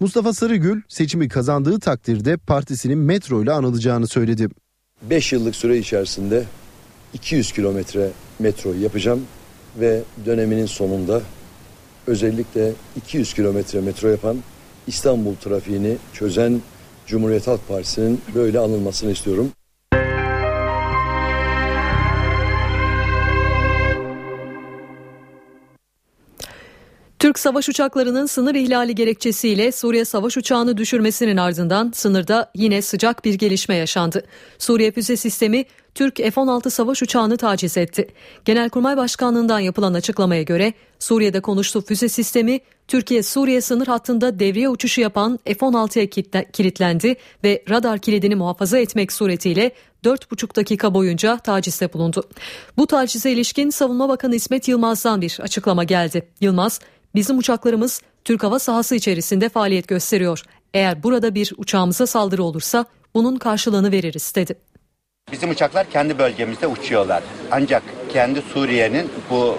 [0.00, 4.48] Mustafa Sarıgül seçimi kazandığı takdirde partisinin metro ile anılacağını söyledi.
[5.02, 6.44] 5 yıllık süre içerisinde
[7.14, 9.22] 200 kilometre metro yapacağım
[9.80, 11.22] ve döneminin sonunda
[12.06, 14.36] özellikle 200 kilometre metro yapan
[14.86, 16.60] İstanbul trafiğini çözen
[17.06, 19.52] Cumhuriyet Halk Partisi'nin böyle anılmasını istiyorum.
[27.22, 33.34] Türk savaş uçaklarının sınır ihlali gerekçesiyle Suriye savaş uçağını düşürmesinin ardından sınırda yine sıcak bir
[33.34, 34.24] gelişme yaşandı.
[34.58, 35.64] Suriye füze sistemi
[35.94, 38.08] Türk F-16 savaş uçağını taciz etti.
[38.44, 45.38] Genelkurmay Başkanlığından yapılan açıklamaya göre Suriye'de konuştuğu füze sistemi Türkiye-Suriye sınır hattında devriye uçuşu yapan
[45.44, 46.06] F-16'ya
[46.52, 49.70] kilitlendi ve radar kilidini muhafaza etmek suretiyle
[50.04, 52.22] 4,5 dakika boyunca tacizde bulundu.
[52.76, 56.28] Bu tacize ilişkin Savunma Bakanı İsmet Yılmaz'dan bir açıklama geldi.
[56.40, 56.80] Yılmaz,
[57.14, 60.42] Bizim uçaklarımız Türk hava sahası içerisinde faaliyet gösteriyor.
[60.74, 62.84] Eğer burada bir uçağımıza saldırı olursa
[63.14, 64.54] bunun karşılığını veririz dedi.
[65.32, 67.22] Bizim uçaklar kendi bölgemizde uçuyorlar.
[67.50, 69.56] Ancak kendi Suriye'nin bu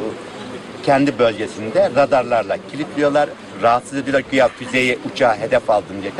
[0.83, 3.29] kendi bölgesinde radarlarla kilitliyorlar.
[3.61, 6.11] Rahatsız ediyorlar güya füzeyi uçağı hedef aldım diye.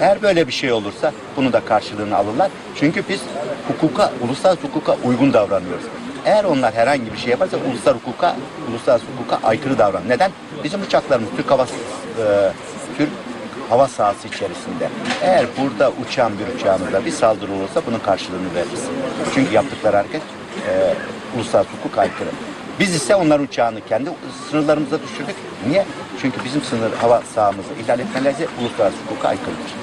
[0.00, 2.50] Eğer böyle bir şey olursa bunu da karşılığını alırlar.
[2.76, 3.20] Çünkü biz
[3.68, 5.84] hukuka, uluslararası hukuka uygun davranıyoruz.
[6.24, 8.36] Eğer onlar herhangi bir şey yaparsa uluslararası hukuka,
[8.70, 10.02] uluslararası hukuka aykırı davran.
[10.08, 10.30] Neden?
[10.64, 11.66] Bizim uçaklarımız Türk hava e,
[12.98, 13.08] Türk
[13.70, 14.88] hava sahası içerisinde.
[15.22, 18.84] Eğer burada uçan bir uçağımıza bir saldırı olursa bunun karşılığını veririz.
[19.34, 20.22] Çünkü yaptıkları hareket
[20.68, 20.94] e,
[21.36, 22.28] uluslararası hukuk aykırı.
[22.80, 24.10] Biz ise onların uçağını kendi
[24.50, 25.36] sınırlarımıza düşürdük.
[25.68, 25.86] Niye?
[26.22, 29.74] Çünkü bizim sınır hava sahamızı ihlal etmeleri uluslararası hukuka aykırıdır.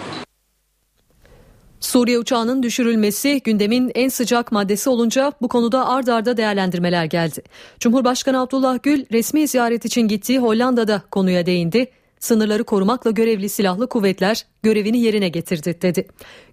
[1.79, 7.41] Suriye uçağının düşürülmesi gündemin en sıcak maddesi olunca bu konuda ard arda değerlendirmeler geldi.
[7.79, 11.91] Cumhurbaşkanı Abdullah Gül resmi ziyaret için gittiği Hollanda'da konuya değindi.
[12.19, 16.07] Sınırları korumakla görevli silahlı kuvvetler görevini yerine getirdi dedi.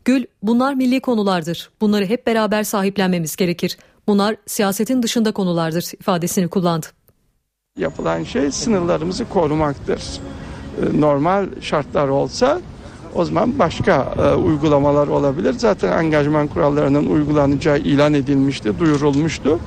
[0.04, 1.70] Gül bunlar milli konulardır.
[1.80, 3.78] Bunları hep beraber sahiplenmemiz gerekir.
[4.06, 6.86] Bunlar siyasetin dışında konulardır ifadesini kullandı.
[7.78, 10.00] Yapılan şey sınırlarımızı korumaktır.
[10.00, 12.60] Ee, normal şartlar olsa
[13.14, 15.52] o zaman başka e, uygulamalar olabilir.
[15.52, 19.58] Zaten angajman kurallarının uygulanacağı ilan edilmişti, duyurulmuştu.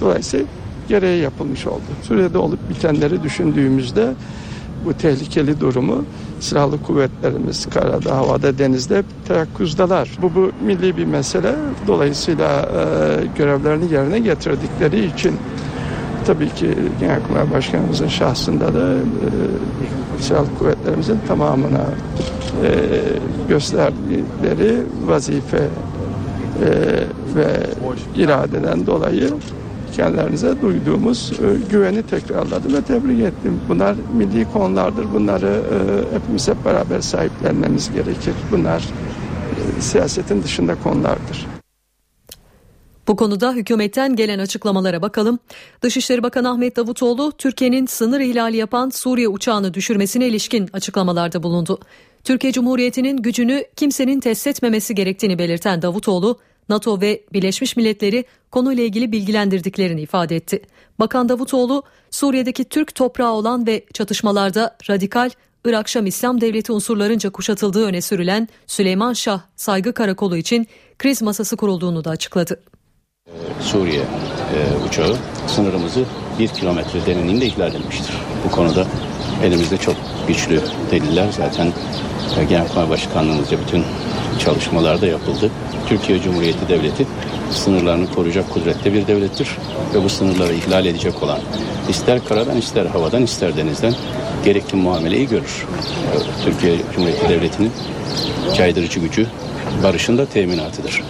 [0.00, 0.46] Dolayısıyla
[0.88, 1.82] gereği yapılmış oldu.
[2.02, 4.14] Suriye'de olup bitenleri düşündüğümüzde
[4.86, 6.04] bu tehlikeli durumu
[6.40, 10.10] silahlı kuvvetlerimiz karada, havada, denizde teyakkuzdalar.
[10.22, 11.54] Bu, bu milli bir mesele.
[11.86, 15.36] Dolayısıyla e, görevlerini yerine getirdikleri için
[16.26, 21.84] tabii ki Genelkurmay Başkanımızın şahsında da e, silahlı kuvvetlerimizin tamamına
[22.64, 22.70] e,
[23.48, 26.68] gösterdikleri vazife e,
[27.36, 27.66] ve
[28.16, 29.30] iradeden dolayı
[29.96, 33.60] kendilerinize duyduğumuz e, güveni tekrarladım ve tebrik ettim.
[33.68, 35.06] Bunlar milli konulardır.
[35.14, 38.34] Bunları e, hepimiz hep beraber sahiplenmemiz gerekir.
[38.52, 41.46] Bunlar e, siyasetin dışında konulardır.
[43.08, 45.38] Bu konuda hükümetten gelen açıklamalara bakalım.
[45.82, 51.78] Dışişleri Bakanı Ahmet Davutoğlu, Türkiye'nin sınır ihlali yapan Suriye uçağını düşürmesine ilişkin açıklamalarda bulundu.
[52.24, 56.38] Türkiye Cumhuriyeti'nin gücünü kimsenin test etmemesi gerektiğini belirten Davutoğlu,
[56.68, 60.62] NATO ve Birleşmiş Milletleri konuyla ilgili bilgilendirdiklerini ifade etti.
[60.98, 65.30] Bakan Davutoğlu, Suriye'deki Türk toprağı olan ve çatışmalarda radikal
[65.64, 70.66] Irak Şam İslam Devleti unsurlarınca kuşatıldığı öne sürülen Süleyman Şah Saygı Karakolu için
[70.98, 72.60] kriz masası kurulduğunu da açıkladı.
[73.60, 76.04] Suriye e, uçağı sınırımızı
[76.38, 78.16] bir kilometre derinliğinde ihlal etmiştir.
[78.44, 78.86] Bu konuda
[79.44, 79.96] elimizde çok
[80.28, 80.60] güçlü
[80.90, 81.72] deliller zaten
[82.40, 83.84] e, Genelkurmay Başkanlığımızca bütün
[84.38, 85.50] çalışmalarda yapıldı.
[85.88, 87.06] Türkiye Cumhuriyeti Devleti
[87.50, 89.48] sınırlarını koruyacak kudretli bir devlettir
[89.94, 91.38] ve bu sınırları ihlal edecek olan
[91.88, 93.94] ister karadan ister havadan ister denizden
[94.44, 95.66] gerekli muameleyi görür.
[96.14, 97.72] E, Türkiye Cumhuriyeti Devleti'nin
[98.56, 99.26] caydırıcı gücü
[99.82, 101.02] barışın da teminatıdır.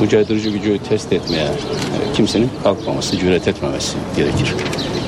[0.00, 4.54] Bu caydırıcı gücü test etmeye e, kimsenin kalkmaması, cüret etmemesi gerekir.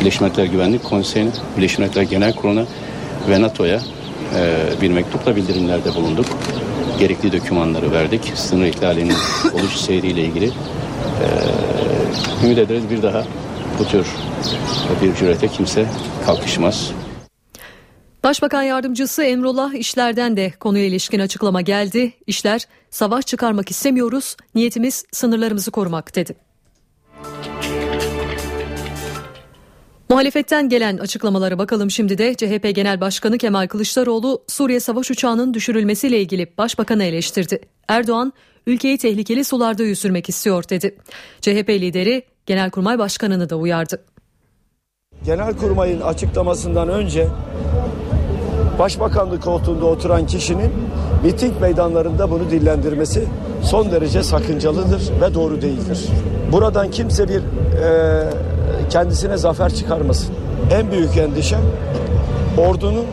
[0.00, 2.64] Birleşmiş Milletler Güvenlik Konseyi'ne, Birleşmiş Milletler Genel Kurulu'na
[3.28, 3.80] ve NATO'ya
[4.36, 6.26] e, bir mektupla bildirimlerde bulunduk.
[6.98, 8.32] Gerekli dokümanları verdik.
[8.34, 9.14] Sınır ihlalinin
[9.55, 11.26] oluş seyriyle ilgili e,
[12.44, 13.24] ümit ederiz bir daha
[13.78, 14.07] bu tür
[15.03, 15.86] bir cürete kimse
[16.26, 16.90] kalkışmaz.
[18.24, 22.12] Başbakan yardımcısı Emrullah İşler'den de konuya ilişkin açıklama geldi.
[22.26, 26.34] İşler savaş çıkarmak istemiyoruz, niyetimiz sınırlarımızı korumak dedi.
[30.08, 36.20] Muhalefetten gelen açıklamalara bakalım şimdi de CHP Genel Başkanı Kemal Kılıçdaroğlu Suriye savaş uçağının düşürülmesiyle
[36.20, 37.60] ilgili başbakanı eleştirdi.
[37.88, 38.32] Erdoğan
[38.66, 40.96] ülkeyi tehlikeli sularda yüzürmek istiyor dedi.
[41.40, 44.04] CHP lideri Genelkurmay Başkanı'nı da uyardı.
[45.24, 47.28] Genelkurmay'ın açıklamasından önce
[48.82, 50.72] Başbakanlık koltuğunda oturan kişinin
[51.24, 53.24] miting meydanlarında bunu dillendirmesi
[53.62, 56.08] son derece sakıncalıdır ve doğru değildir.
[56.52, 58.24] Buradan kimse bir e,
[58.90, 60.34] kendisine zafer çıkarmasın.
[60.72, 61.56] En büyük endişe
[62.58, 63.04] ordunun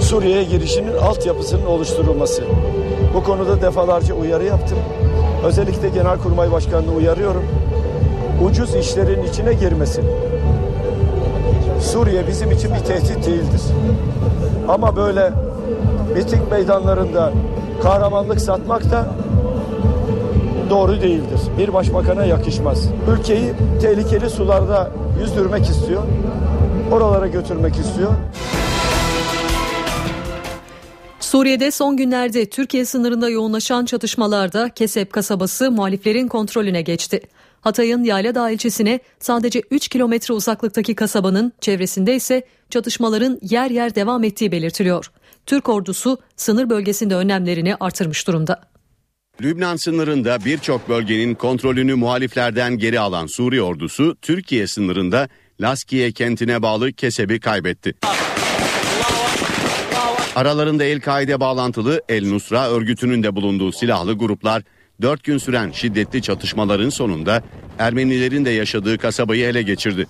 [0.00, 2.42] Suriye'ye girişinin altyapısının oluşturulması.
[3.14, 4.78] Bu konuda defalarca uyarı yaptım.
[5.44, 7.44] Özellikle Genelkurmay Başkanı'nı uyarıyorum.
[8.44, 10.04] Ucuz işlerin içine girmesin.
[11.80, 13.60] Suriye bizim için bir tehdit değildir.
[14.68, 15.32] Ama böyle
[16.14, 17.32] miting meydanlarında
[17.82, 19.08] kahramanlık satmak da
[20.70, 21.40] doğru değildir.
[21.58, 22.88] Bir başbakana yakışmaz.
[23.18, 24.90] Ülkeyi tehlikeli sularda
[25.20, 26.02] yüzdürmek istiyor.
[26.92, 28.10] Oralara götürmek istiyor.
[31.20, 37.20] Suriye'de son günlerde Türkiye sınırında yoğunlaşan çatışmalarda Kesep kasabası muhaliflerin kontrolüne geçti.
[37.60, 44.52] Hatay'ın Yayladağ ilçesine sadece 3 kilometre uzaklıktaki kasabanın çevresinde ise çatışmaların yer yer devam ettiği
[44.52, 45.10] belirtiliyor.
[45.46, 48.60] Türk ordusu sınır bölgesinde önlemlerini artırmış durumda.
[49.42, 55.28] Lübnan sınırında birçok bölgenin kontrolünü muhaliflerden geri alan Suriye ordusu Türkiye sınırında
[55.60, 57.94] Laskiye kentine bağlı Keseb'i kaybetti.
[60.36, 64.62] Aralarında El-Kaide bağlantılı El Nusra örgütünün de bulunduğu silahlı gruplar
[65.02, 67.42] 4 gün süren şiddetli çatışmaların sonunda
[67.80, 70.06] Ermenilerin de yaşadığı kasabayı ele geçirdi.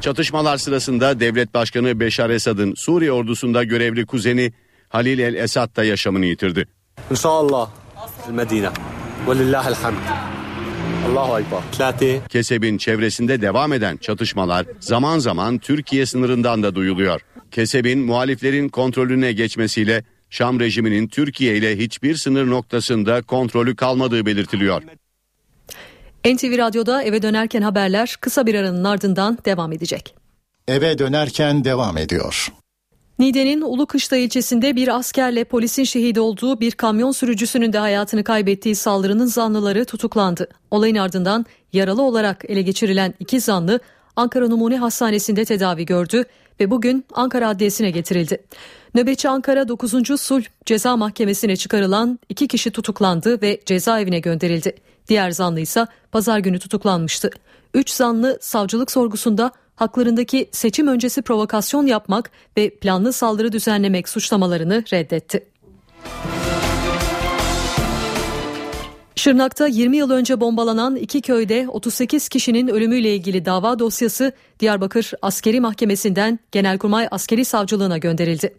[0.00, 4.52] Çatışmalar sırasında devlet başkanı Beşar Esad'ın Suriye ordusunda görevli kuzeni
[4.88, 6.68] Halil el Esad da yaşamını yitirdi.
[7.10, 7.70] İnşallah
[8.30, 8.68] Medine.
[9.28, 9.96] Velillahil hamd.
[11.10, 11.60] Allahu Ekber.
[12.28, 17.20] Keseb'in çevresinde devam eden çatışmalar zaman zaman Türkiye sınırından da duyuluyor.
[17.50, 24.82] Keseb'in muhaliflerin kontrolüne geçmesiyle Şam rejiminin Türkiye ile hiçbir sınır noktasında kontrolü kalmadığı belirtiliyor.
[26.24, 30.14] NTV Radyo'da eve dönerken haberler kısa bir aranın ardından devam edecek.
[30.68, 32.52] Eve dönerken devam ediyor.
[33.18, 39.26] Niğde'nin Ulukışla ilçesinde bir askerle polisin şehit olduğu bir kamyon sürücüsünün de hayatını kaybettiği saldırının
[39.26, 40.48] zanlıları tutuklandı.
[40.70, 43.80] Olayın ardından yaralı olarak ele geçirilen iki zanlı
[44.16, 46.24] Ankara Numune Hastanesi'nde tedavi gördü
[46.60, 48.44] ve bugün Ankara Adliyesi'ne getirildi.
[48.94, 50.20] Nöbetçi Ankara 9.
[50.20, 54.74] Sulh Ceza Mahkemesi'ne çıkarılan iki kişi tutuklandı ve cezaevine gönderildi.
[55.08, 57.30] Diğer zanlı ise pazar günü tutuklanmıştı.
[57.74, 65.46] Üç zanlı savcılık sorgusunda haklarındaki seçim öncesi provokasyon yapmak ve planlı saldırı düzenlemek suçlamalarını reddetti.
[69.16, 75.60] Şırnak'ta 20 yıl önce bombalanan iki köyde 38 kişinin ölümüyle ilgili dava dosyası Diyarbakır Askeri
[75.60, 78.54] Mahkemesi'nden Genelkurmay Askeri Savcılığına gönderildi.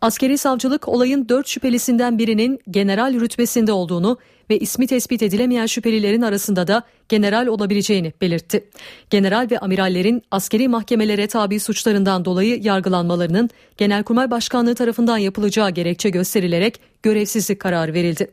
[0.00, 4.18] Askeri savcılık olayın 4 şüphelisinden birinin general rütbesinde olduğunu
[4.50, 8.64] ve ismi tespit edilemeyen şüphelilerin arasında da general olabileceğini belirtti.
[9.10, 16.80] General ve amirallerin askeri mahkemelere tabi suçlarından dolayı yargılanmalarının Genelkurmay Başkanlığı tarafından yapılacağı gerekçe gösterilerek
[17.02, 18.30] görevsizlik kararı verildi.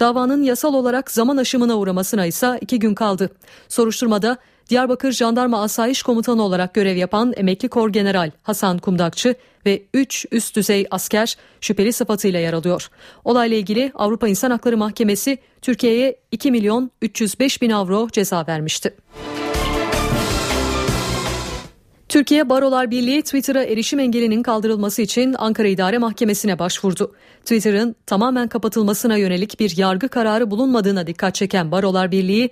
[0.00, 3.30] Davanın yasal olarak zaman aşımına uğramasına ise iki gün kaldı.
[3.68, 4.36] Soruşturmada
[4.72, 9.34] Diyarbakır Jandarma Asayiş Komutanı olarak görev yapan emekli kor general Hasan Kumdakçı
[9.66, 12.88] ve 3 üst düzey asker şüpheli sıfatıyla yer alıyor.
[13.24, 18.94] Olayla ilgili Avrupa İnsan Hakları Mahkemesi Türkiye'ye 2 milyon 305 bin avro ceza vermişti.
[22.08, 27.14] Türkiye Barolar Birliği Twitter'a erişim engelinin kaldırılması için Ankara İdare Mahkemesi'ne başvurdu.
[27.40, 32.50] Twitter'ın tamamen kapatılmasına yönelik bir yargı kararı bulunmadığına dikkat çeken Barolar Birliği,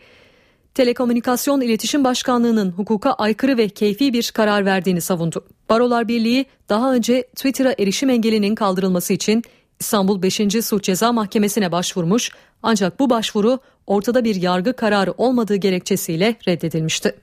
[0.75, 5.45] Telekomünikasyon İletişim Başkanlığı'nın hukuka aykırı ve keyfi bir karar verdiğini savundu.
[5.69, 9.43] Barolar Birliği daha önce Twitter'a erişim engelinin kaldırılması için
[9.81, 10.41] İstanbul 5.
[10.65, 12.31] Suç Ceza Mahkemesi'ne başvurmuş
[12.63, 17.15] ancak bu başvuru ortada bir yargı kararı olmadığı gerekçesiyle reddedilmişti.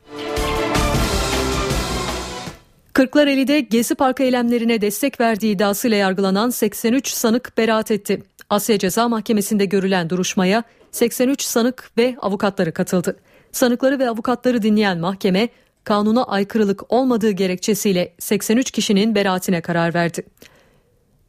[2.93, 8.23] Kırklareli'de Gezi Parkı eylemlerine destek verdiği iddiasıyla yargılanan 83 sanık beraat etti.
[8.49, 13.17] Asya Ceza Mahkemesi'nde görülen duruşmaya 83 sanık ve avukatları katıldı.
[13.51, 15.49] Sanıkları ve avukatları dinleyen mahkeme
[15.83, 20.23] kanuna aykırılık olmadığı gerekçesiyle 83 kişinin beraatine karar verdi.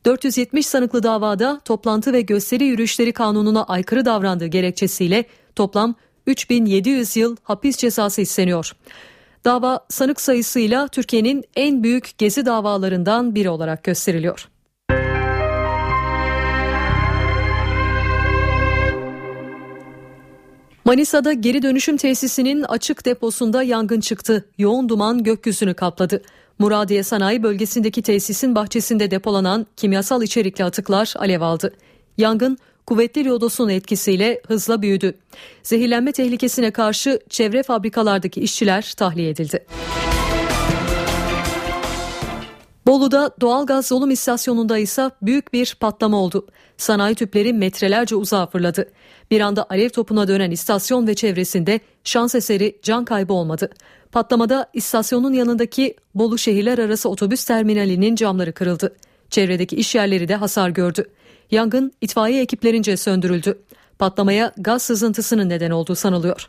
[0.04, 5.24] 470 sanıklı davada toplantı ve gösteri yürüyüşleri kanununa aykırı davrandığı gerekçesiyle
[5.56, 5.94] toplam
[6.26, 8.72] 3700 yıl hapis cezası isteniyor.
[9.44, 14.48] Dava sanık sayısıyla Türkiye'nin en büyük gezi davalarından biri olarak gösteriliyor.
[20.88, 24.44] Manisa'da geri dönüşüm tesisinin açık deposunda yangın çıktı.
[24.58, 26.22] Yoğun duman gökyüzünü kapladı.
[26.58, 31.74] Muradiye Sanayi bölgesindeki tesisin bahçesinde depolanan kimyasal içerikli atıklar alev aldı.
[32.18, 35.14] Yangın kuvvetli lodosun etkisiyle hızla büyüdü.
[35.62, 39.66] Zehirlenme tehlikesine karşı çevre fabrikalardaki işçiler tahliye edildi.
[42.88, 46.46] Bolu'da doğalgaz dolum istasyonunda ise büyük bir patlama oldu.
[46.76, 48.90] Sanayi tüpleri metrelerce uzağa fırladı.
[49.30, 53.70] Bir anda alev topuna dönen istasyon ve çevresinde şans eseri can kaybı olmadı.
[54.12, 58.96] Patlamada istasyonun yanındaki Bolu şehirler arası otobüs terminalinin camları kırıldı.
[59.30, 61.04] Çevredeki iş yerleri de hasar gördü.
[61.50, 63.58] Yangın itfaiye ekiplerince söndürüldü.
[63.98, 66.48] Patlamaya gaz sızıntısının neden olduğu sanılıyor.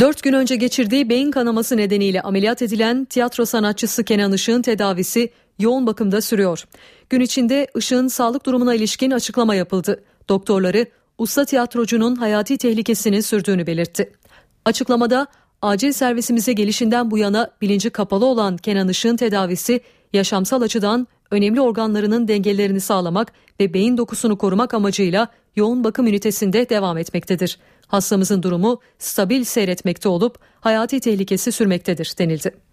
[0.00, 5.86] Dört gün önce geçirdiği beyin kanaması nedeniyle ameliyat edilen tiyatro sanatçısı Kenan Işık'ın tedavisi yoğun
[5.86, 6.64] bakımda sürüyor.
[7.10, 10.04] Gün içinde Işık'ın sağlık durumuna ilişkin açıklama yapıldı.
[10.28, 10.86] Doktorları
[11.18, 14.12] usta tiyatrocunun hayati tehlikesinin sürdüğünü belirtti.
[14.64, 15.26] Açıklamada
[15.62, 19.80] acil servisimize gelişinden bu yana bilinci kapalı olan Kenan Işık'ın tedavisi
[20.12, 26.98] yaşamsal açıdan önemli organlarının dengelerini sağlamak ve beyin dokusunu korumak amacıyla yoğun bakım ünitesinde devam
[26.98, 27.58] etmektedir.
[27.86, 32.67] Hastamızın durumu stabil seyretmekte olup hayati tehlikesi sürmektedir denildi.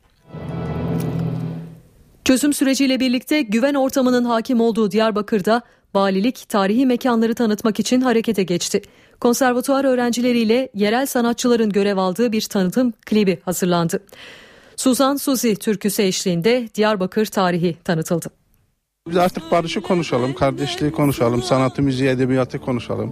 [2.26, 5.62] Çözüm süreciyle birlikte güven ortamının hakim olduğu Diyarbakır'da
[5.96, 8.82] valilik tarihi mekanları tanıtmak için harekete geçti.
[9.20, 14.04] Konservatuar öğrencileriyle yerel sanatçıların görev aldığı bir tanıtım klibi hazırlandı.
[14.76, 18.28] Suzan Suzi türküsü eşliğinde Diyarbakır tarihi tanıtıldı.
[19.10, 23.12] Biz artık barışı konuşalım, kardeşliği konuşalım, sanatı, müziği, edebiyatı konuşalım.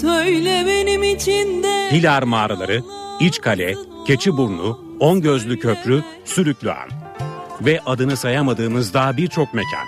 [0.00, 1.90] Söyle benim içinde.
[1.92, 2.82] Hilar mağaraları,
[3.20, 3.74] İçkale,
[4.06, 6.97] Keçiburnu, On Gözlü Köprü, Sürüklü Han
[7.60, 9.86] ve adını sayamadığımız daha birçok mekan.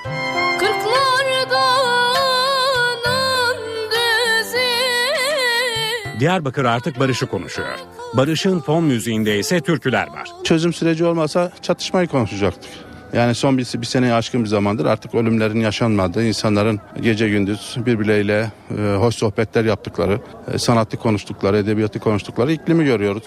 [6.21, 7.79] Diyarbakır artık barışı konuşuyor.
[8.15, 10.29] Barış'ın fon müziğinde ise türküler var.
[10.45, 12.90] Çözüm süreci olmasa çatışmayı konuşacaktık.
[13.13, 18.51] Yani son bir, bir seneye aşkın bir zamandır artık ölümlerin yaşanmadığı, insanların gece gündüz birbirleriyle
[18.79, 20.21] e, hoş sohbetler yaptıkları,
[20.55, 23.23] e, sanatı konuştukları, edebiyatı konuştukları iklimi görüyoruz.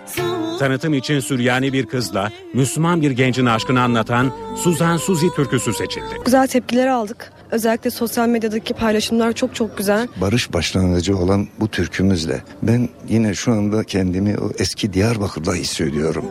[0.60, 6.22] Tanıtım için Süryani bir kızla Müslüman bir gencin aşkını anlatan Suzan Suzi türküsü seçildi.
[6.26, 7.32] Güzel tepkiler aldık.
[7.52, 10.08] Özellikle sosyal medyadaki paylaşımlar çok çok güzel.
[10.22, 16.26] Barış başlangıcı olan bu türkümüzle ben yine şu anda kendimi o eski Diyarbakır'da hissediyorum.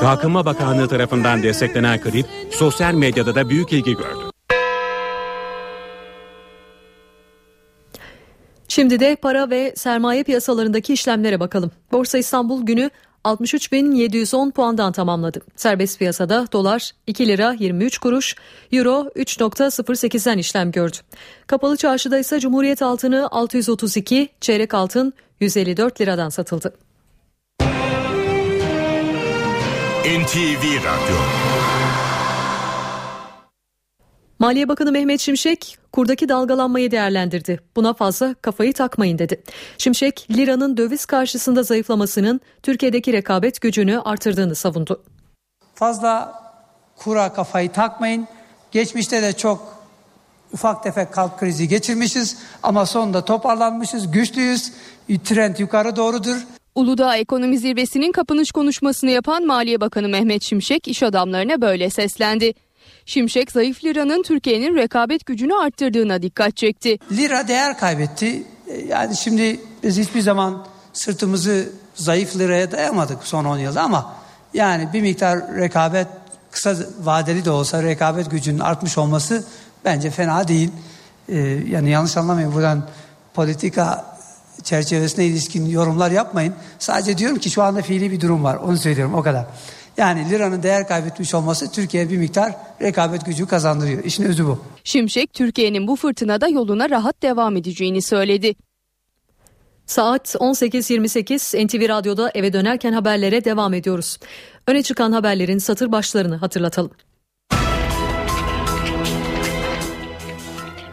[0.00, 4.30] Kalkınma Bakanlığı tarafından desteklenen klip sosyal medyada da büyük ilgi gördü.
[8.68, 11.70] Şimdi de para ve sermaye piyasalarındaki işlemlere bakalım.
[11.92, 12.90] Borsa İstanbul günü
[13.24, 15.40] 63.710 puandan tamamladı.
[15.56, 18.36] Serbest piyasada dolar 2 lira 23 kuruş,
[18.72, 20.96] euro 3.08'den işlem gördü.
[21.46, 26.87] Kapalı çarşıda ise Cumhuriyet altını 632, çeyrek altın 154 liradan satıldı.
[30.08, 31.16] NTV Radyo
[34.38, 37.60] Maliye Bakanı Mehmet Şimşek kurdaki dalgalanmayı değerlendirdi.
[37.76, 39.42] Buna fazla kafayı takmayın dedi.
[39.78, 45.02] Şimşek liranın döviz karşısında zayıflamasının Türkiye'deki rekabet gücünü artırdığını savundu.
[45.74, 46.42] Fazla
[46.96, 48.28] kura kafayı takmayın.
[48.70, 49.78] Geçmişte de çok
[50.52, 54.72] ufak tefek kalp krizi geçirmişiz ama sonunda toparlanmışız, güçlüyüz.
[55.24, 56.46] Trend yukarı doğrudur.
[56.78, 62.54] Uludağ Ekonomi Zirvesi'nin kapanış konuşmasını yapan Maliye Bakanı Mehmet Şimşek iş adamlarına böyle seslendi.
[63.06, 66.98] Şimşek zayıf liranın Türkiye'nin rekabet gücünü arttırdığına dikkat çekti.
[67.12, 68.42] Lira değer kaybetti.
[68.66, 74.14] E, yani şimdi biz hiçbir zaman sırtımızı zayıf liraya dayamadık son 10 yılda ama
[74.54, 76.06] yani bir miktar rekabet
[76.50, 79.44] kısa vadeli de olsa rekabet gücünün artmış olması
[79.84, 80.70] bence fena değil.
[81.28, 81.36] Ee,
[81.70, 82.88] yani yanlış anlamayın buradan
[83.34, 84.17] politika
[84.68, 86.54] çerçevesine ilişkin yorumlar yapmayın.
[86.78, 88.56] Sadece diyorum ki şu anda fiili bir durum var.
[88.56, 89.46] Onu söylüyorum o kadar.
[89.96, 92.52] Yani liranın değer kaybetmiş olması Türkiye'ye bir miktar
[92.82, 94.04] rekabet gücü kazandırıyor.
[94.04, 94.58] İşin özü bu.
[94.84, 98.54] Şimşek Türkiye'nin bu fırtınada yoluna rahat devam edeceğini söyledi.
[99.86, 104.18] Saat 18.28 NTV Radyo'da eve dönerken haberlere devam ediyoruz.
[104.66, 106.90] Öne çıkan haberlerin satır başlarını hatırlatalım.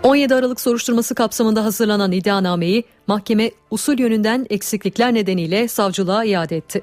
[0.06, 6.82] 17 Aralık soruşturması kapsamında hazırlanan iddianameyi mahkeme usul yönünden eksiklikler nedeniyle savcılığa iade etti.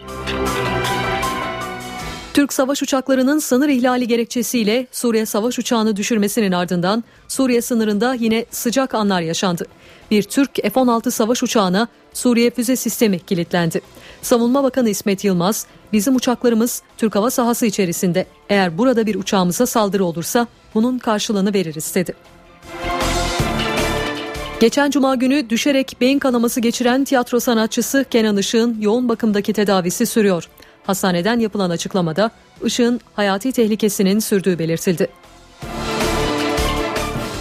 [2.35, 8.95] Türk savaş uçaklarının sınır ihlali gerekçesiyle Suriye savaş uçağını düşürmesinin ardından Suriye sınırında yine sıcak
[8.95, 9.66] anlar yaşandı.
[10.11, 13.81] Bir Türk F-16 savaş uçağına Suriye füze sistemi kilitlendi.
[14.23, 20.05] Savunma Bakanı İsmet Yılmaz, bizim uçaklarımız Türk hava sahası içerisinde eğer burada bir uçağımıza saldırı
[20.05, 22.14] olursa bunun karşılığını veririz dedi.
[24.63, 30.49] Geçen cuma günü düşerek beyin kanaması geçiren tiyatro sanatçısı Kenan Işık'ın yoğun bakımdaki tedavisi sürüyor.
[30.87, 32.31] Hastaneden yapılan açıklamada
[32.65, 35.09] Işık'ın hayati tehlikesinin sürdüğü belirtildi.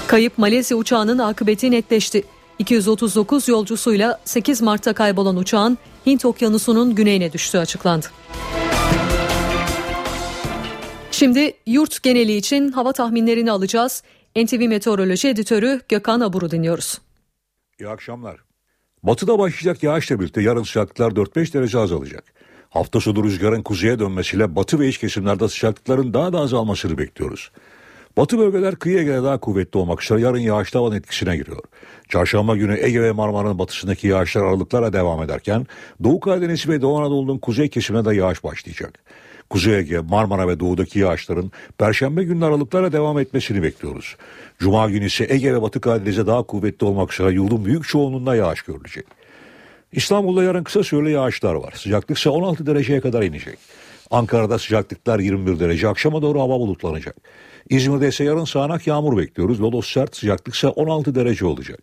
[0.08, 2.24] Kayıp Malezya uçağının akıbeti netleşti.
[2.60, 8.06] 239 yolcusuyla 8 Mart'ta kaybolan uçağın Hint Okyanusu'nun güneyine düştüğü açıklandı.
[11.12, 14.04] Şimdi yurt geneli için hava tahminlerini alacağız.
[14.36, 17.00] NTV Meteoroloji Editörü Gökhan Abur'u dinliyoruz.
[17.82, 18.38] İyi akşamlar.
[19.04, 22.24] Batıda başlayacak yağışla birlikte yarın sıcaklıklar 4-5 derece azalacak.
[22.70, 27.52] Hafta sonu rüzgarın kuzeye dönmesiyle batı ve iç kesimlerde sıcaklıkların daha da azalmasını bekliyoruz.
[28.18, 31.64] Batı bölgeler kıyı Ege'de daha kuvvetli olmak üzere yarın yağışlı havanın etkisine giriyor.
[32.10, 35.68] Çarşamba günü Ege ve Marmara'nın batısındaki yağışlar aralıklara devam ederken
[36.04, 39.00] Doğu Karadeniz ve Doğu Anadolu'nun kuzey kesimine de yağış başlayacak.
[39.52, 44.16] Kuzey Ege, Marmara ve doğudaki yağışların perşembe günü aralıklara devam etmesini bekliyoruz.
[44.60, 48.62] Cuma günü ise Ege ve Batı Karadeniz'e daha kuvvetli olmak üzere yurdun büyük çoğunluğunda yağış
[48.62, 49.06] görülecek.
[49.92, 51.74] İstanbul'da yarın kısa süreli yağışlar var.
[51.76, 53.60] Sıcaklık ise 16 dereceye kadar inecek.
[54.12, 55.88] Ankara'da sıcaklıklar 21 derece.
[55.88, 57.16] Akşama doğru hava bulutlanacak.
[57.70, 59.62] İzmir'de ise yarın sağanak yağmur bekliyoruz.
[59.62, 61.80] Lodos sert sıcaklık ise 16 derece olacak.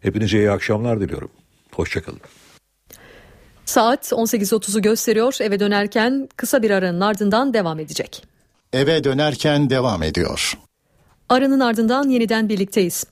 [0.00, 1.30] Hepinize iyi akşamlar diliyorum.
[1.72, 2.20] Hoşçakalın.
[3.70, 5.36] Saat 18.30'u gösteriyor.
[5.40, 8.24] Eve dönerken kısa bir aranın ardından devam edecek.
[8.72, 10.58] Eve dönerken devam ediyor.
[11.28, 13.04] Aranın ardından yeniden birlikteyiz.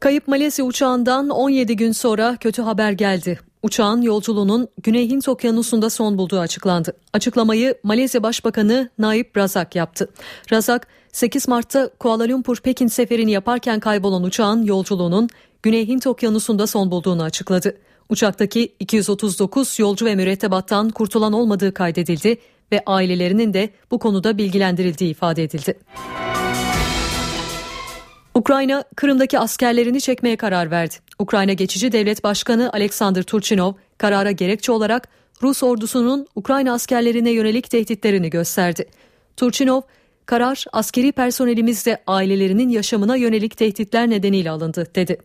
[0.00, 3.40] Kayıp Malezya uçağından 17 gün sonra kötü haber geldi.
[3.62, 6.92] Uçağın yolculuğunun Güney Hint Okyanusu'nda son bulduğu açıklandı.
[7.12, 10.08] Açıklamayı Malezya Başbakanı Naip Razak yaptı.
[10.52, 15.28] Razak, 8 Mart'ta Kuala Lumpur Pekin seferini yaparken kaybolan uçağın yolculuğunun
[15.62, 17.76] Güney Hint Okyanusu'nda son bulduğunu açıkladı.
[18.08, 22.36] Uçaktaki 239 yolcu ve mürettebattan kurtulan olmadığı kaydedildi
[22.72, 25.78] ve ailelerinin de bu konuda bilgilendirildiği ifade edildi.
[28.34, 30.94] Ukrayna, Kırım'daki askerlerini çekmeye karar verdi.
[31.18, 35.08] Ukrayna Geçici Devlet Başkanı Alexander Turchinov karara gerekçe olarak
[35.42, 38.86] Rus ordusunun Ukrayna askerlerine yönelik tehditlerini gösterdi.
[39.36, 39.80] Turchinov,
[40.26, 45.18] karar askeri personelimiz ve ailelerinin yaşamına yönelik tehditler nedeniyle alındı dedi.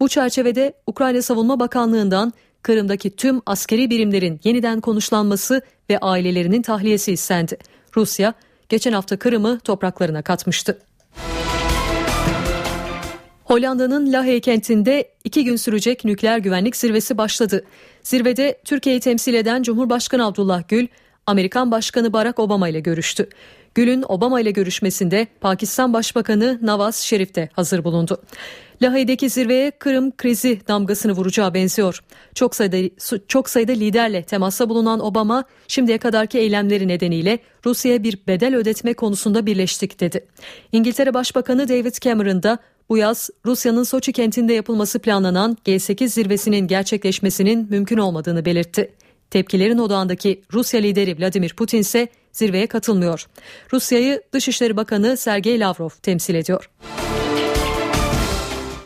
[0.00, 2.32] Bu çerçevede Ukrayna Savunma Bakanlığı'ndan
[2.62, 7.58] Kırım'daki tüm askeri birimlerin yeniden konuşlanması ve ailelerinin tahliyesi istendi.
[7.96, 8.34] Rusya
[8.68, 10.78] geçen hafta Kırım'ı topraklarına katmıştı.
[13.44, 17.64] Hollanda'nın Lahey kentinde iki gün sürecek nükleer güvenlik zirvesi başladı.
[18.02, 20.86] Zirvede Türkiye'yi temsil eden Cumhurbaşkanı Abdullah Gül,
[21.26, 23.28] Amerikan Başkanı Barack Obama ile görüştü.
[23.74, 28.22] Gül'ün Obama ile görüşmesinde Pakistan Başbakanı Nawaz Şerif de hazır bulundu.
[28.82, 32.00] Lahey'deki zirveye Kırım krizi damgasını vuracağı benziyor.
[32.34, 32.76] Çok sayıda,
[33.28, 39.46] çok sayıda liderle temasta bulunan Obama şimdiye kadarki eylemleri nedeniyle Rusya'ya bir bedel ödetme konusunda
[39.46, 40.26] birleştik dedi.
[40.72, 42.58] İngiltere Başbakanı David Cameron da
[42.88, 48.92] bu yaz Rusya'nın Soçi kentinde yapılması planlanan G8 zirvesinin gerçekleşmesinin mümkün olmadığını belirtti.
[49.30, 53.26] Tepkilerin odağındaki Rusya lideri Vladimir Putin ise zirveye katılmıyor.
[53.72, 56.70] Rusya'yı Dışişleri Bakanı Sergey Lavrov temsil ediyor.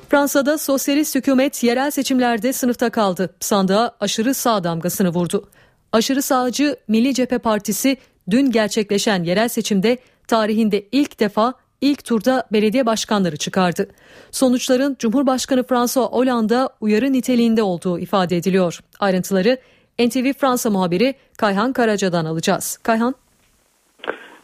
[0.08, 3.34] Fransa'da sosyalist hükümet yerel seçimlerde sınıfta kaldı.
[3.40, 5.48] Sandığa aşırı sağ damgasını vurdu.
[5.92, 7.96] Aşırı sağcı Milli Cephe Partisi
[8.30, 13.88] dün gerçekleşen yerel seçimde tarihinde ilk defa ilk turda belediye başkanları çıkardı.
[14.30, 18.80] Sonuçların Cumhurbaşkanı François Hollande'a uyarı niteliğinde olduğu ifade ediliyor.
[19.00, 19.58] Ayrıntıları
[19.98, 22.78] NTV Fransa muhabiri Kayhan Karaca'dan alacağız.
[22.82, 23.14] Kayhan.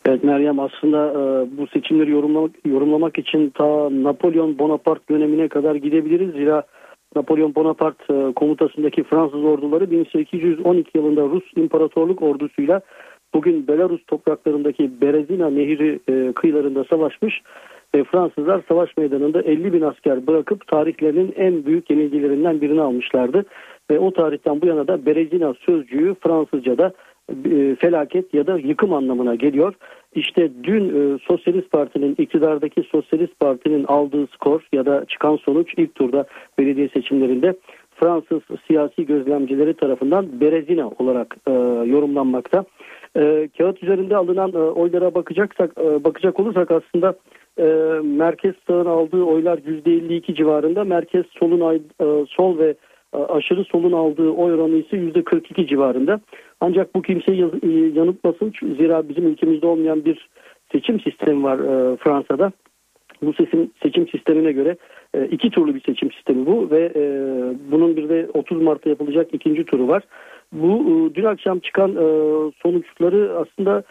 [0.07, 6.32] Evet Meryem aslında e, bu seçimleri yorumlamak, yorumlamak için ta Napolyon Bonaparte dönemine kadar gidebiliriz.
[6.32, 6.62] Zira
[7.16, 12.80] Napolyon Bonaparte e, komutasındaki Fransız orduları 1812 yılında Rus İmparatorluk ordusuyla
[13.34, 17.42] bugün Belarus topraklarındaki Berezina Nehri e, kıyılarında savaşmış
[17.94, 23.44] ve Fransızlar savaş meydanında 50 bin asker bırakıp tarihlerinin en büyük yenilgilerinden birini almışlardı.
[23.90, 26.92] Ve o tarihten bu yana da Berezina sözcüğü Fransızca'da
[27.81, 29.74] felaket ya da yıkım anlamına geliyor.
[30.14, 35.95] İşte dün e, Sosyalist Parti'nin iktidardaki Sosyalist Parti'nin aldığı skor ya da çıkan sonuç ilk
[35.95, 36.26] turda
[36.59, 37.55] belediye seçimlerinde
[37.95, 41.53] Fransız siyasi gözlemcileri tarafından Berezina olarak e,
[41.91, 42.64] yorumlanmakta.
[43.16, 47.14] E, kağıt üzerinde alınan e, oylara bakacaksak e, bakacak olursak aslında
[47.59, 47.64] e,
[48.03, 52.74] merkez sağın aldığı oylar %52 civarında, merkez solun e, sol ve
[53.13, 56.21] aşırı solun aldığı oy oranı ise %42 civarında.
[56.61, 60.29] Ancak bu kimseyi e, yanıltmasın zira bizim ülkemizde olmayan bir
[60.73, 62.53] seçim sistemi var e, Fransa'da.
[63.23, 64.77] Bu seçim, seçim sistemine göre
[65.15, 66.93] e, iki turlu bir seçim sistemi bu ve
[67.71, 70.03] bunun bir de 30 Mart'ta yapılacak ikinci turu var.
[70.53, 71.91] Bu dün akşam çıkan
[72.63, 73.83] sonuçları aslında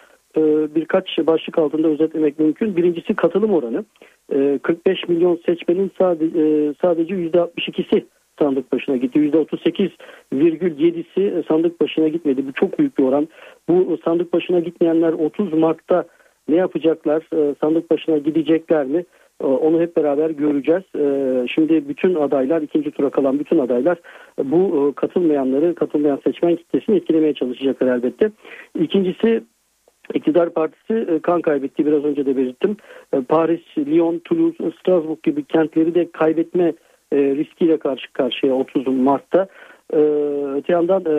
[0.76, 2.76] birkaç başlık altında özetlemek mümkün.
[2.76, 3.86] Birincisi katılım oranı.
[4.34, 8.06] E, 45 milyon seçmenin sadece, sadece %62'si
[8.40, 9.20] sandık başına gitti.
[9.20, 12.48] %38,7'si sandık başına gitmedi.
[12.48, 13.28] Bu çok büyük bir oran.
[13.70, 16.06] Bu sandık başına gitmeyenler 30 Mart'ta
[16.50, 17.24] ne yapacaklar?
[17.34, 19.06] E, sandık başına gidecekler mi?
[19.42, 20.84] E, onu hep beraber göreceğiz.
[20.96, 23.98] E, şimdi bütün adaylar, ikinci tura kalan bütün adaylar
[24.44, 28.32] bu katılmayanları, katılmayan seçmen kitlesini etkilemeye çalışacaklar elbette.
[28.80, 29.44] İkincisi
[30.14, 32.78] İktidar Partisi kan kaybetti biraz önce de belirttim.
[33.28, 36.74] Paris, Lyon, Toulouse, Strasbourg gibi kentleri de kaybetme
[37.14, 39.48] e, riskiyle karşı karşıya 30 Mart'ta.
[39.94, 39.98] E,
[40.56, 41.16] öte yandan e,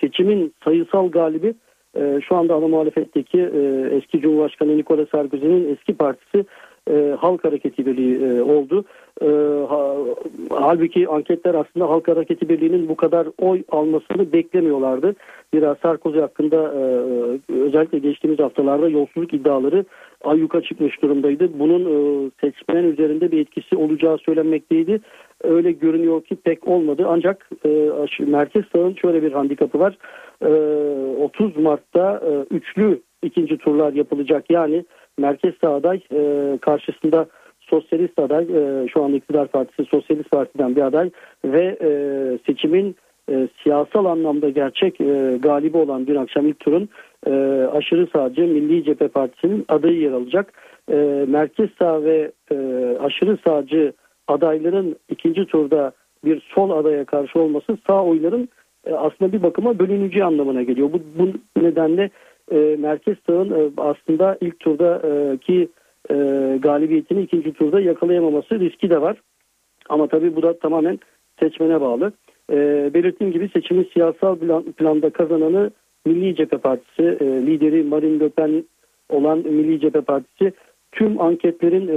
[0.00, 1.54] seçimin sayısal galibi
[1.96, 6.44] e, şu anda ana muhalefetteki e, eski Cumhurbaşkanı Nicolas Sarkozy'nin eski partisi
[6.90, 8.84] e, Halk Hareketi Birliği e, oldu.
[9.22, 9.94] E, ha,
[10.50, 15.14] halbuki anketler aslında Halk Hareketi Birliği'nin bu kadar oy almasını beklemiyorlardı.
[15.52, 16.82] Biraz Sarkozy hakkında e,
[17.52, 19.84] özellikle geçtiğimiz haftalarda yolsuzluk iddiaları
[20.24, 21.58] ayyuka çıkmış durumdaydı.
[21.58, 25.00] Bunun e, seçmen üzerinde bir etkisi olacağı söylenmekteydi.
[25.44, 27.06] Öyle görünüyor ki pek olmadı.
[27.08, 29.98] Ancak e, Merkez Sağ'ın şöyle bir handikapı var.
[30.42, 30.48] E,
[31.22, 34.44] 30 Mart'ta e, üçlü ikinci turlar yapılacak.
[34.50, 34.84] Yani
[35.18, 37.26] Merkez Sağ aday e, karşısında
[37.72, 41.10] Sosyalist aday, e, şu an iktidar partisi Sosyalist Parti'den bir aday
[41.44, 41.90] ve e,
[42.46, 42.96] seçimin
[43.30, 46.88] e, siyasal anlamda gerçek e, galibi olan dün akşam ilk turun
[47.26, 47.32] e,
[47.72, 50.52] aşırı sağcı Milli Cephe Partisi'nin adayı yer alacak.
[50.90, 52.56] E, merkez sağ ve e,
[53.00, 53.92] aşırı sağcı
[54.28, 55.92] adayların ikinci turda
[56.24, 58.48] bir sol adaya karşı olması sağ oyların
[58.86, 60.92] e, aslında bir bakıma bölüneceği anlamına geliyor.
[60.92, 61.28] Bu, bu
[61.62, 62.10] nedenle
[62.52, 65.68] e, merkez sağın e, aslında ilk turdaki
[66.12, 69.16] e, galibiyetini ikinci turda yakalayamaması riski de var.
[69.88, 70.98] Ama tabii bu da tamamen
[71.40, 72.12] seçmene bağlı.
[72.52, 72.56] E,
[72.94, 75.70] belirttiğim gibi seçimin siyasal plan, planda kazananı
[76.06, 78.64] Milli Cephe Partisi, e, lideri Marine Le Pen
[79.08, 80.52] olan Milli Cephe Partisi
[80.92, 81.92] tüm anketlerin e,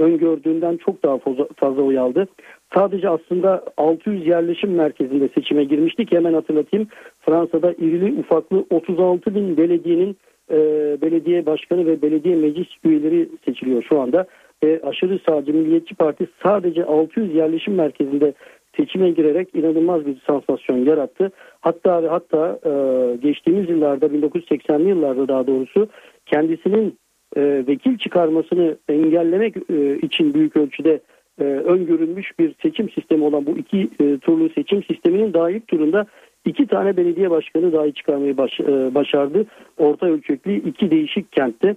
[0.00, 2.28] öngördüğünden çok daha fazla, fazla oy aldı.
[2.74, 6.12] Sadece aslında 600 yerleşim merkezinde seçime girmiştik.
[6.12, 6.88] Hemen hatırlatayım.
[7.20, 10.16] Fransa'da irili ufaklı 36 bin belediyenin
[10.50, 10.56] e,
[11.02, 14.26] belediye başkanı ve belediye meclis üyeleri seçiliyor şu anda.
[14.62, 18.34] E, aşırı sağcı Milliyetçi Parti sadece 600 yerleşim merkezinde
[18.76, 21.30] seçime girerek inanılmaz bir sansasyon yarattı.
[21.60, 22.72] Hatta ve hatta e,
[23.16, 25.88] geçtiğimiz yıllarda 1980'li yıllarda daha doğrusu
[26.26, 26.98] kendisinin
[27.36, 31.00] e, vekil çıkarmasını engellemek e, için büyük ölçüde
[31.40, 36.06] e, öngörülmüş bir seçim sistemi olan bu iki e, turlu seçim sisteminin daha ilk turunda
[36.46, 39.46] iki tane belediye başkanı dahi çıkarmayı baş, e, başardı.
[39.78, 41.76] Orta ölçekli iki değişik kentte.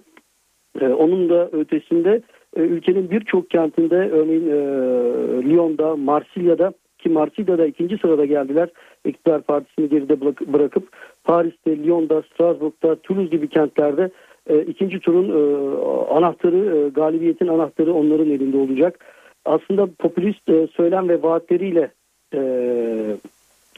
[0.82, 2.22] E, onun da ötesinde
[2.58, 4.56] e, ülkenin birçok kentinde örneğin e,
[5.50, 8.70] Lyon'da, Marsilya'da ki Marsilya'da ikinci sırada geldiler.
[9.06, 10.22] İktidar partisini geride
[10.54, 10.88] bırakıp
[11.24, 14.10] Paris'te, Lyon'da, Strasbourg'da, Toulouse gibi kentlerde
[14.50, 15.41] e, ikinci turun e,
[16.14, 19.06] anahtarı, e, galibiyetin anahtarı onların elinde olacak.
[19.46, 21.91] Aslında popülist e, söylem ve vaatleriyle
[22.34, 22.41] e,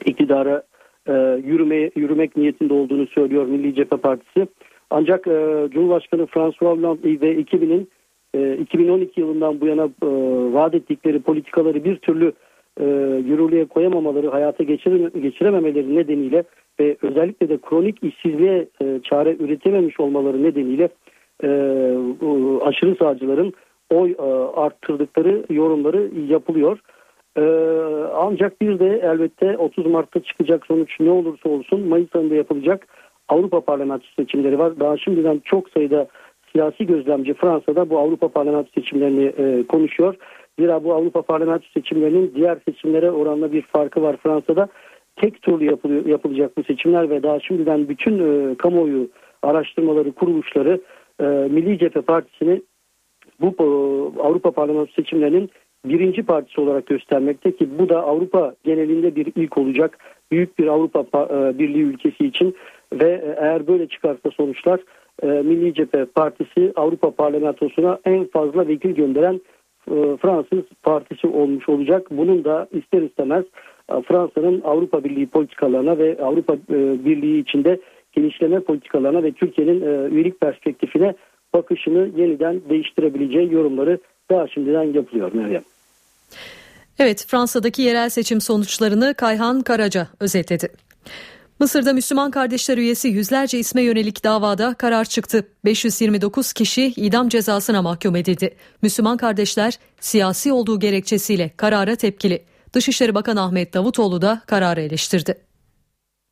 [0.06, 0.64] iktidara
[1.08, 1.14] e,
[1.46, 4.48] yürümeye, yürümek niyetinde olduğunu söylüyor Milli Cephe Partisi.
[4.90, 7.90] Ancak e, Cumhurbaşkanı François Hollande ve ekibinin
[8.34, 10.08] e, 2012 yılından bu yana e,
[10.54, 12.34] vaat ettikleri politikaları bir türlü
[12.80, 12.86] e,
[13.26, 16.44] yürürlüğe koyamamaları, hayata geçire, geçirememeleri nedeniyle
[16.80, 20.90] ve özellikle de kronik işsizliğe e, çare üretememiş olmaları nedeniyle
[21.44, 21.48] e,
[22.62, 23.54] aşırı sağcıların
[23.90, 24.22] oy e,
[24.56, 26.80] arttırdıkları yorumları yapılıyor.
[27.38, 27.42] E,
[28.16, 32.88] ancak bir de elbette 30 Mart'ta çıkacak sonuç ne olursa olsun Mayıs ayında yapılacak
[33.30, 34.80] Avrupa Parlamento seçimleri var.
[34.80, 36.08] Daha şimdiden çok sayıda
[36.52, 40.16] siyasi gözlemci Fransa'da bu Avrupa Parlamento seçimlerini e, konuşuyor.
[40.60, 44.68] Zira bu Avrupa Parlamento seçimlerinin diğer seçimlere oranla bir farkı var Fransa'da.
[45.16, 49.10] Tek turlu yapılıyor, yapılacak bu seçimler ve daha şimdiden bütün e, kamuoyu
[49.44, 50.82] araştırmaları, kuruluşları
[51.20, 52.62] e, Milli Cephe Partisi'ni
[53.42, 53.64] bu e,
[54.22, 55.50] Avrupa Parlamento seçimlerinin
[55.86, 59.98] birinci partisi olarak göstermekte ki bu da Avrupa genelinde bir ilk olacak.
[60.32, 62.56] Büyük bir Avrupa e, Birliği ülkesi için
[62.94, 64.80] ve e, eğer böyle çıkarsa sonuçlar
[65.24, 69.42] e, Milli Cephe Partisi Avrupa Parlamentosu'na en fazla vekil gönderen
[70.22, 72.08] Fransız partisi olmuş olacak.
[72.12, 73.46] Bunun da ister istemez
[74.08, 76.58] Fransa'nın Avrupa Birliği politikalarına ve Avrupa
[77.06, 77.80] Birliği içinde
[78.12, 79.82] genişleme politikalarına ve Türkiye'nin
[80.12, 81.14] üyelik perspektifine
[81.54, 84.00] bakışını yeniden değiştirebileceği yorumları
[84.32, 85.62] daha şimdiden yapılıyor Meryem.
[87.00, 90.70] Evet Fransa'daki yerel seçim sonuçlarını Kayhan Karaca özetledi.
[91.60, 95.48] Mısır'da Müslüman Kardeşler üyesi yüzlerce isme yönelik davada karar çıktı.
[95.66, 98.56] 529 kişi idam cezasına mahkum edildi.
[98.82, 102.44] Müslüman kardeşler siyasi olduğu gerekçesiyle karara tepkili.
[102.74, 105.38] Dışişleri Bakanı Ahmet Davutoğlu da kararı eleştirdi.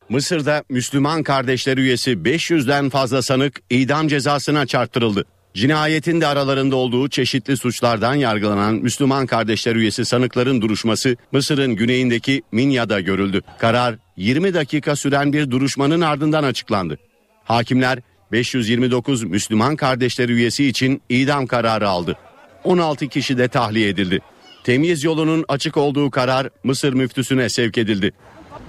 [0.08, 5.24] Mısır'da Müslüman Kardeşler üyesi 500'den fazla sanık idam cezasına çarptırıldı.
[5.54, 13.00] Cinayetin de aralarında olduğu çeşitli suçlardan yargılanan Müslüman kardeşler üyesi sanıkların duruşması Mısır'ın güneyindeki Minya'da
[13.00, 13.42] görüldü.
[13.58, 16.98] Karar 20 dakika süren bir duruşmanın ardından açıklandı.
[17.44, 17.98] Hakimler
[18.32, 22.16] 529 Müslüman kardeşler üyesi için idam kararı aldı.
[22.64, 24.20] 16 kişi de tahliye edildi.
[24.64, 28.12] Temyiz yolunun açık olduğu karar Mısır müftüsüne sevk edildi.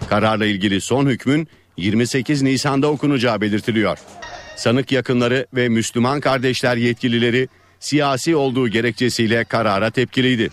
[0.09, 1.47] Kararla ilgili son hükmün
[1.77, 3.97] 28 Nisan'da okunacağı belirtiliyor.
[4.55, 7.47] Sanık yakınları ve Müslüman kardeşler yetkilileri
[7.79, 10.49] siyasi olduğu gerekçesiyle karara tepkiliydi.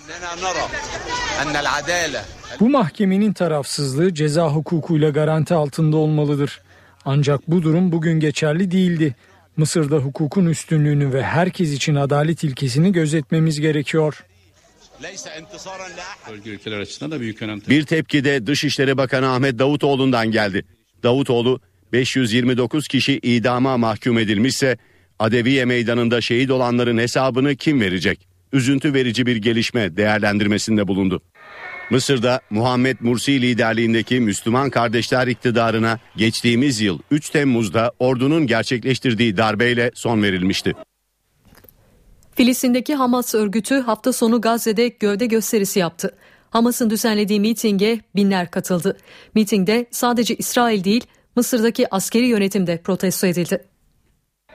[2.61, 6.61] Bu mahkemenin tarafsızlığı ceza hukukuyla garanti altında olmalıdır.
[7.05, 9.15] Ancak bu durum bugün geçerli değildi.
[9.57, 14.25] Mısır'da hukukun üstünlüğünü ve herkes için adalet ilkesini gözetmemiz gerekiyor.
[16.31, 17.61] Bölge ülkeler açısından da büyük önem.
[17.69, 20.65] Bir tepki de Dışişleri Bakanı Ahmet Davutoğlu'ndan geldi.
[21.03, 21.61] Davutoğlu
[21.93, 24.79] 529 kişi idama mahkum edilmişse
[25.19, 28.29] Adeviye Meydanı'nda şehit olanların hesabını kim verecek?
[28.53, 31.23] Üzüntü verici bir gelişme değerlendirmesinde bulundu.
[31.91, 40.23] Mısır'da Muhammed Mursi liderliğindeki Müslüman Kardeşler iktidarına geçtiğimiz yıl 3 Temmuz'da ordunun gerçekleştirdiği darbeyle son
[40.23, 40.75] verilmişti.
[42.35, 46.15] Filistin'deki Hamas örgütü hafta sonu Gazze'de gövde gösterisi yaptı.
[46.51, 48.97] Hamas'ın düzenlediği mitinge binler katıldı.
[49.35, 51.05] Mitingde sadece İsrail değil
[51.39, 53.65] Mısır'daki askeri yönetimde protesto edildi.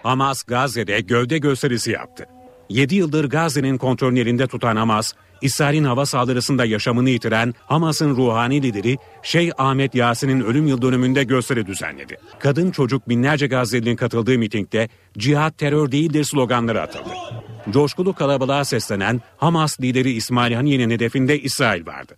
[0.03, 2.26] Hamas Gazze'de gövde gösterisi yaptı.
[2.69, 8.97] 7 yıldır Gazze'nin kontrolünü elinde tutan Hamas, İsrail'in hava saldırısında yaşamını yitiren Hamas'ın ruhani lideri
[9.22, 12.18] Şeyh Ahmet Yasin'in ölüm yıl dönümünde gösteri düzenledi.
[12.39, 17.10] Kadın çocuk binlerce Gazze'linin katıldığı mitingde cihat terör değildir sloganları atıldı.
[17.69, 22.15] Coşkulu kalabalığa seslenen Hamas lideri İsmail Haniye'nin hedefinde İsrail vardı.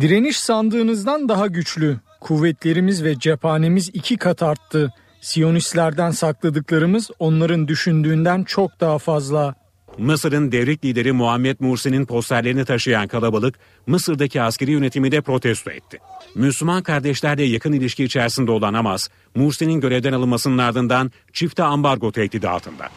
[0.00, 2.00] Direniş sandığınızdan daha güçlü.
[2.20, 4.92] Kuvvetlerimiz ve cephanemiz iki kat arttı.
[5.20, 9.54] Siyonistlerden sakladıklarımız onların düşündüğünden çok daha fazla.
[9.98, 13.54] Mısır'ın devrik lideri Muhammed Mursi'nin posterlerini taşıyan kalabalık
[13.86, 15.98] Mısır'daki askeri yönetimi de protesto etti.
[16.34, 22.88] Müslüman kardeşlerle yakın ilişki içerisinde olan Hamas, Mursi'nin görevden alınmasının ardından çifte ambargo tehdidi altında.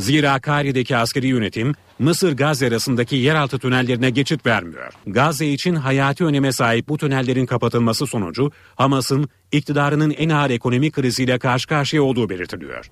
[0.00, 4.92] Zira Kari'deki askeri yönetim Mısır Gazze arasındaki yeraltı tünellerine geçit vermiyor.
[5.06, 11.38] Gazze için hayati öneme sahip bu tünellerin kapatılması sonucu Hamas'ın iktidarının en ağır ekonomik kriziyle
[11.38, 12.90] karşı karşıya olduğu belirtiliyor.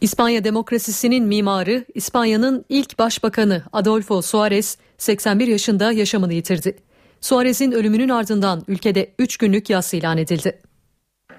[0.00, 6.78] İspanya demokrasisinin mimarı, İspanya'nın ilk başbakanı Adolfo Suarez 81 yaşında yaşamını yitirdi.
[7.20, 10.60] Suarez'in ölümünün ardından ülkede 3 günlük yas ilan edildi.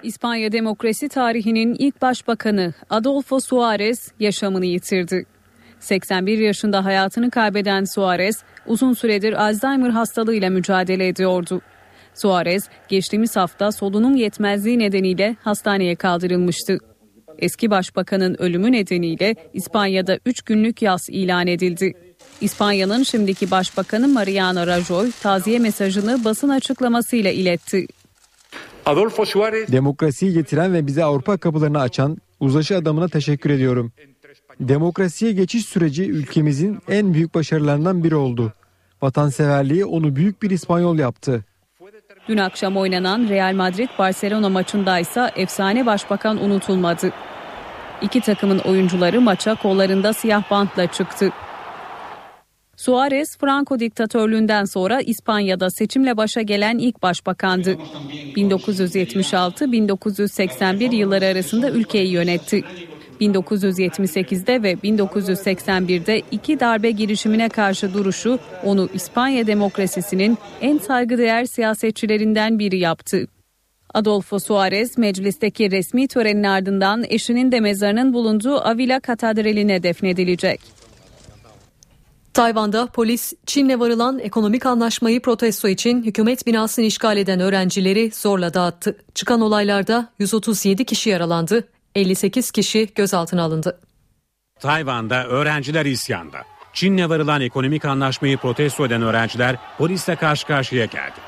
[0.02, 5.26] İspanya demokrasi tarihinin ilk başbakanı Adolfo Suarez yaşamını yitirdi.
[5.80, 11.60] 81 yaşında hayatını kaybeden Suarez uzun süredir Alzheimer hastalığıyla mücadele ediyordu.
[12.14, 16.78] Suarez geçtiğimiz hafta solunum yetmezliği nedeniyle hastaneye kaldırılmıştı.
[17.38, 21.92] Eski başbakanın ölümü nedeniyle İspanya'da 3 günlük yas ilan edildi.
[22.40, 27.86] İspanya'nın şimdiki başbakanı Mariano Rajoy taziye mesajını basın açıklamasıyla iletti.
[28.86, 33.92] Adolfo Suarez Demokrasiyi getiren ve bize Avrupa kapılarını açan uzlaşı adamına teşekkür ediyorum.
[34.60, 38.52] Demokrasiye geçiş süreci ülkemizin en büyük başarılarından biri oldu.
[39.02, 41.44] Vatanseverliği onu büyük bir İspanyol yaptı.
[42.28, 47.12] Dün akşam oynanan Real Madrid-Barcelona maçındaysa efsane başbakan unutulmadı.
[48.02, 51.30] İki takımın oyuncuları maça kollarında siyah bantla çıktı.
[52.82, 57.78] Suarez, Franco diktatörlüğünden sonra İspanya'da seçimle başa gelen ilk başbakandı.
[58.36, 62.64] 1976-1981 yılları arasında ülkeyi yönetti.
[63.20, 72.78] 1978'de ve 1981'de iki darbe girişimine karşı duruşu onu İspanya demokrasisinin en saygıdeğer siyasetçilerinden biri
[72.78, 73.26] yaptı.
[73.94, 80.81] Adolfo Suarez meclisteki resmi törenin ardından eşinin de mezarının bulunduğu Avila Katedrali'ne defnedilecek.
[82.34, 88.96] Tayvan'da polis Çin'le varılan ekonomik anlaşmayı protesto için hükümet binasını işgal eden öğrencileri zorla dağıttı.
[89.14, 93.80] Çıkan olaylarda 137 kişi yaralandı, 58 kişi gözaltına alındı.
[94.60, 96.38] Tayvan'da öğrenciler isyanda.
[96.72, 101.20] Çin'le varılan ekonomik anlaşmayı protesto eden öğrenciler polisle karşı karşıya geldi.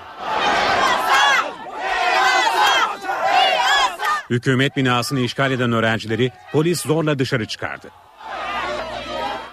[4.30, 7.90] Hükümet binasını işgal eden öğrencileri polis zorla dışarı çıkardı.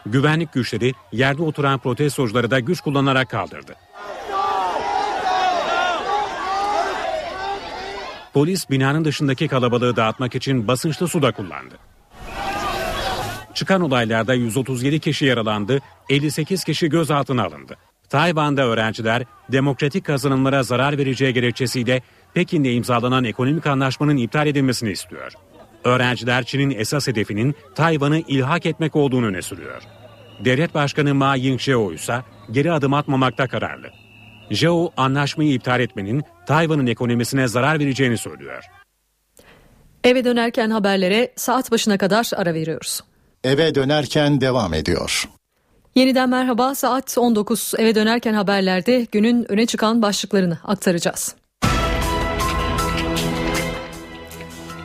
[0.06, 3.76] Güvenlik güçleri yerde oturan protestocuları da güç kullanarak kaldırdı.
[8.34, 11.76] Polis binanın dışındaki kalabalığı dağıtmak için basınçlı su da kullandı.
[13.54, 15.80] Çıkan olaylarda 137 kişi yaralandı,
[16.10, 17.78] 58 kişi gözaltına alındı.
[18.10, 22.02] Tayvan'da öğrenciler demokratik kazanımlara zarar vereceği gerekçesiyle
[22.34, 25.32] Pekin'le imzalanan ekonomik anlaşmanın iptal edilmesini istiyor.
[25.84, 29.84] Öğrenciler Çin'in esas hedefinin Tayvan'ı ilhak etmek olduğunu öne sürüyor.
[30.46, 32.22] Devlet Başkanı Ma Ying-jeou ise
[32.52, 33.88] geri adım atmamakta kararlı.
[34.52, 38.64] Zhou anlaşmayı iptal etmenin Tayvan'ın ekonomisine zarar vereceğini söylüyor.
[40.04, 43.02] Eve dönerken haberlere saat başına kadar ara veriyoruz.
[43.44, 45.30] Eve dönerken devam ediyor.
[45.96, 51.36] Yeniden merhaba saat 19 eve dönerken haberlerde günün öne çıkan başlıklarını aktaracağız.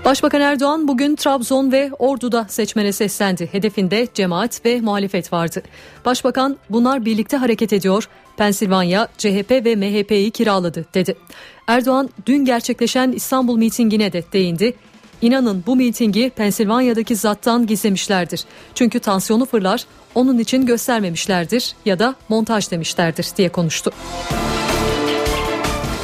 [0.07, 3.49] Başbakan Erdoğan bugün Trabzon ve Ordu'da seçmene seslendi.
[3.53, 5.63] Hedefinde cemaat ve muhalefet vardı.
[6.05, 8.09] Başbakan bunlar birlikte hareket ediyor.
[8.37, 11.17] Pensilvanya, CHP ve MHP'yi kiraladı dedi.
[11.67, 14.75] Erdoğan dün gerçekleşen İstanbul mitingine de değindi.
[15.23, 18.45] İnanın bu mitingi Pensilvanya'daki zattan gizlemişlerdir.
[18.75, 19.85] Çünkü tansiyonu fırlar,
[20.15, 23.93] onun için göstermemişlerdir ya da montaj demişlerdir diye konuştu.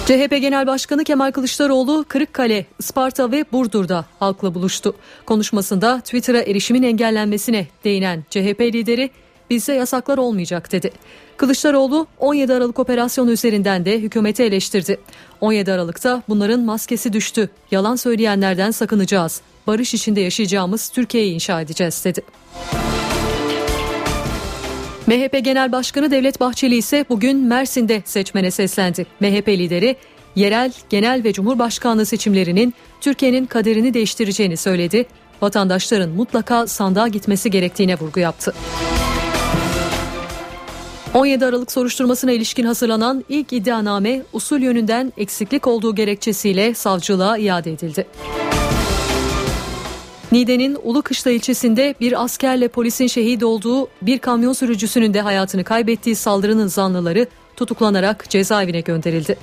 [0.06, 4.94] CHP Genel Başkanı Kemal Kılıçdaroğlu Kırıkkale, Isparta ve Burdur'da halkla buluştu.
[5.26, 9.10] Konuşmasında Twitter'a erişimin engellenmesine değinen CHP lideri
[9.50, 10.90] bizde yasaklar olmayacak dedi.
[11.36, 15.00] Kılıçdaroğlu 17 Aralık operasyonu üzerinden de hükümeti eleştirdi.
[15.40, 17.50] 17 Aralık'ta bunların maskesi düştü.
[17.70, 19.40] Yalan söyleyenlerden sakınacağız.
[19.66, 22.22] Barış içinde yaşayacağımız Türkiye'yi inşa edeceğiz dedi.
[25.06, 29.06] MHP Genel Başkanı Devlet Bahçeli ise bugün Mersin'de seçmene seslendi.
[29.20, 29.96] MHP lideri
[30.36, 35.06] yerel, genel ve cumhurbaşkanlığı seçimlerinin Türkiye'nin kaderini değiştireceğini söyledi.
[35.42, 38.54] Vatandaşların mutlaka sandığa gitmesi gerektiğine vurgu yaptı.
[41.14, 48.06] 17 Aralık soruşturmasına ilişkin hazırlanan ilk iddianame usul yönünden eksiklik olduğu gerekçesiyle savcılığa iade edildi.
[50.32, 56.66] Niğde'nin Ulukışla ilçesinde bir askerle polisin şehit olduğu bir kamyon sürücüsünün de hayatını kaybettiği saldırının
[56.66, 57.26] zanlıları
[57.56, 59.38] tutuklanarak cezaevine gönderildi.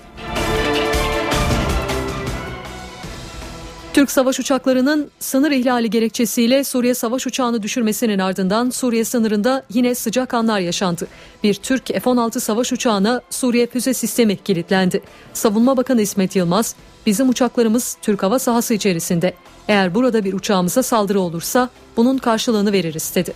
[3.93, 10.33] Türk savaş uçaklarının sınır ihlali gerekçesiyle Suriye savaş uçağını düşürmesinin ardından Suriye sınırında yine sıcak
[10.33, 11.07] anlar yaşandı.
[11.43, 15.01] Bir Türk F-16 savaş uçağına Suriye füze sistemi kilitlendi.
[15.33, 16.75] Savunma Bakanı İsmet Yılmaz,
[17.09, 19.33] bizim uçaklarımız Türk hava sahası içerisinde.
[19.67, 23.33] Eğer burada bir uçağımıza saldırı olursa bunun karşılığını veririz dedi.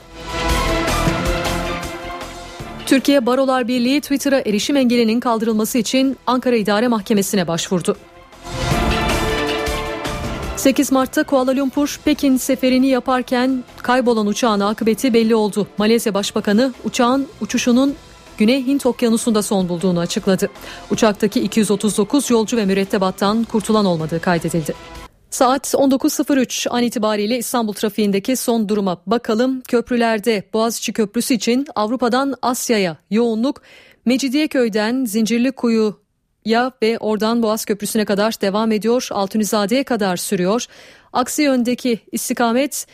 [2.86, 7.98] Türkiye Barolar Birliği Twitter'a erişim engelinin kaldırılması için Ankara İdare Mahkemesi'ne başvurdu.
[10.58, 15.68] 8 Mart'ta Kuala Lumpur Pekin seferini yaparken kaybolan uçağın akıbeti belli oldu.
[15.78, 17.96] Malezya Başbakanı uçağın uçuşunun
[18.38, 20.50] Güney Hint Okyanusu'nda son bulduğunu açıkladı.
[20.92, 24.74] Uçaktaki 239 yolcu ve mürettebattan kurtulan olmadığı kaydedildi.
[25.30, 29.62] Saat 19.03 an itibariyle İstanbul trafiğindeki son duruma bakalım.
[29.62, 33.62] Köprülerde Boğaziçi Köprüsü için Avrupa'dan Asya'ya yoğunluk
[34.06, 39.08] Mecidiyeköy'den Zincirlikuyu'ya ve oradan Boğaz Köprüsü'ne kadar devam ediyor.
[39.12, 40.66] Altunizade'ye kadar sürüyor.
[41.14, 42.88] Aksi yöndeki istikamet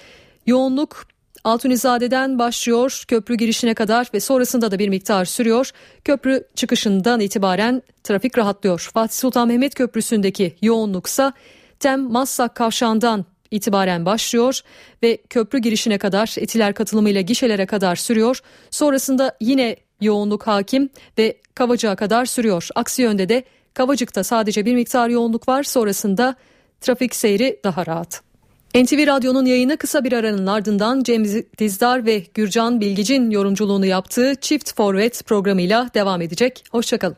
[0.45, 1.05] yoğunluk
[1.43, 5.71] Altunizade'den başlıyor köprü girişine kadar ve sonrasında da bir miktar sürüyor.
[6.05, 8.89] Köprü çıkışından itibaren trafik rahatlıyor.
[8.93, 11.33] Fatih Sultan Mehmet Köprüsü'ndeki yoğunluksa
[11.79, 14.59] Tem Massak kavşağından itibaren başlıyor
[15.03, 18.39] ve köprü girişine kadar etiler katılımıyla gişelere kadar sürüyor.
[18.71, 22.67] Sonrasında yine yoğunluk hakim ve Kavacık'a kadar sürüyor.
[22.75, 23.43] Aksi yönde de
[23.73, 25.63] Kavacık'ta sadece bir miktar yoğunluk var.
[25.63, 26.35] Sonrasında
[26.81, 28.28] trafik seyri daha rahat.
[28.75, 31.25] NTV Radyo'nun yayını kısa bir aranın ardından Cem
[31.57, 36.63] Dizdar ve Gürcan Bilgic'in yorumculuğunu yaptığı Çift Forvet programıyla devam edecek.
[36.71, 37.17] Hoşçakalın.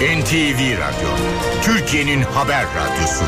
[0.00, 1.08] NTV Radyo,
[1.62, 3.24] Türkiye'nin haber radyosu.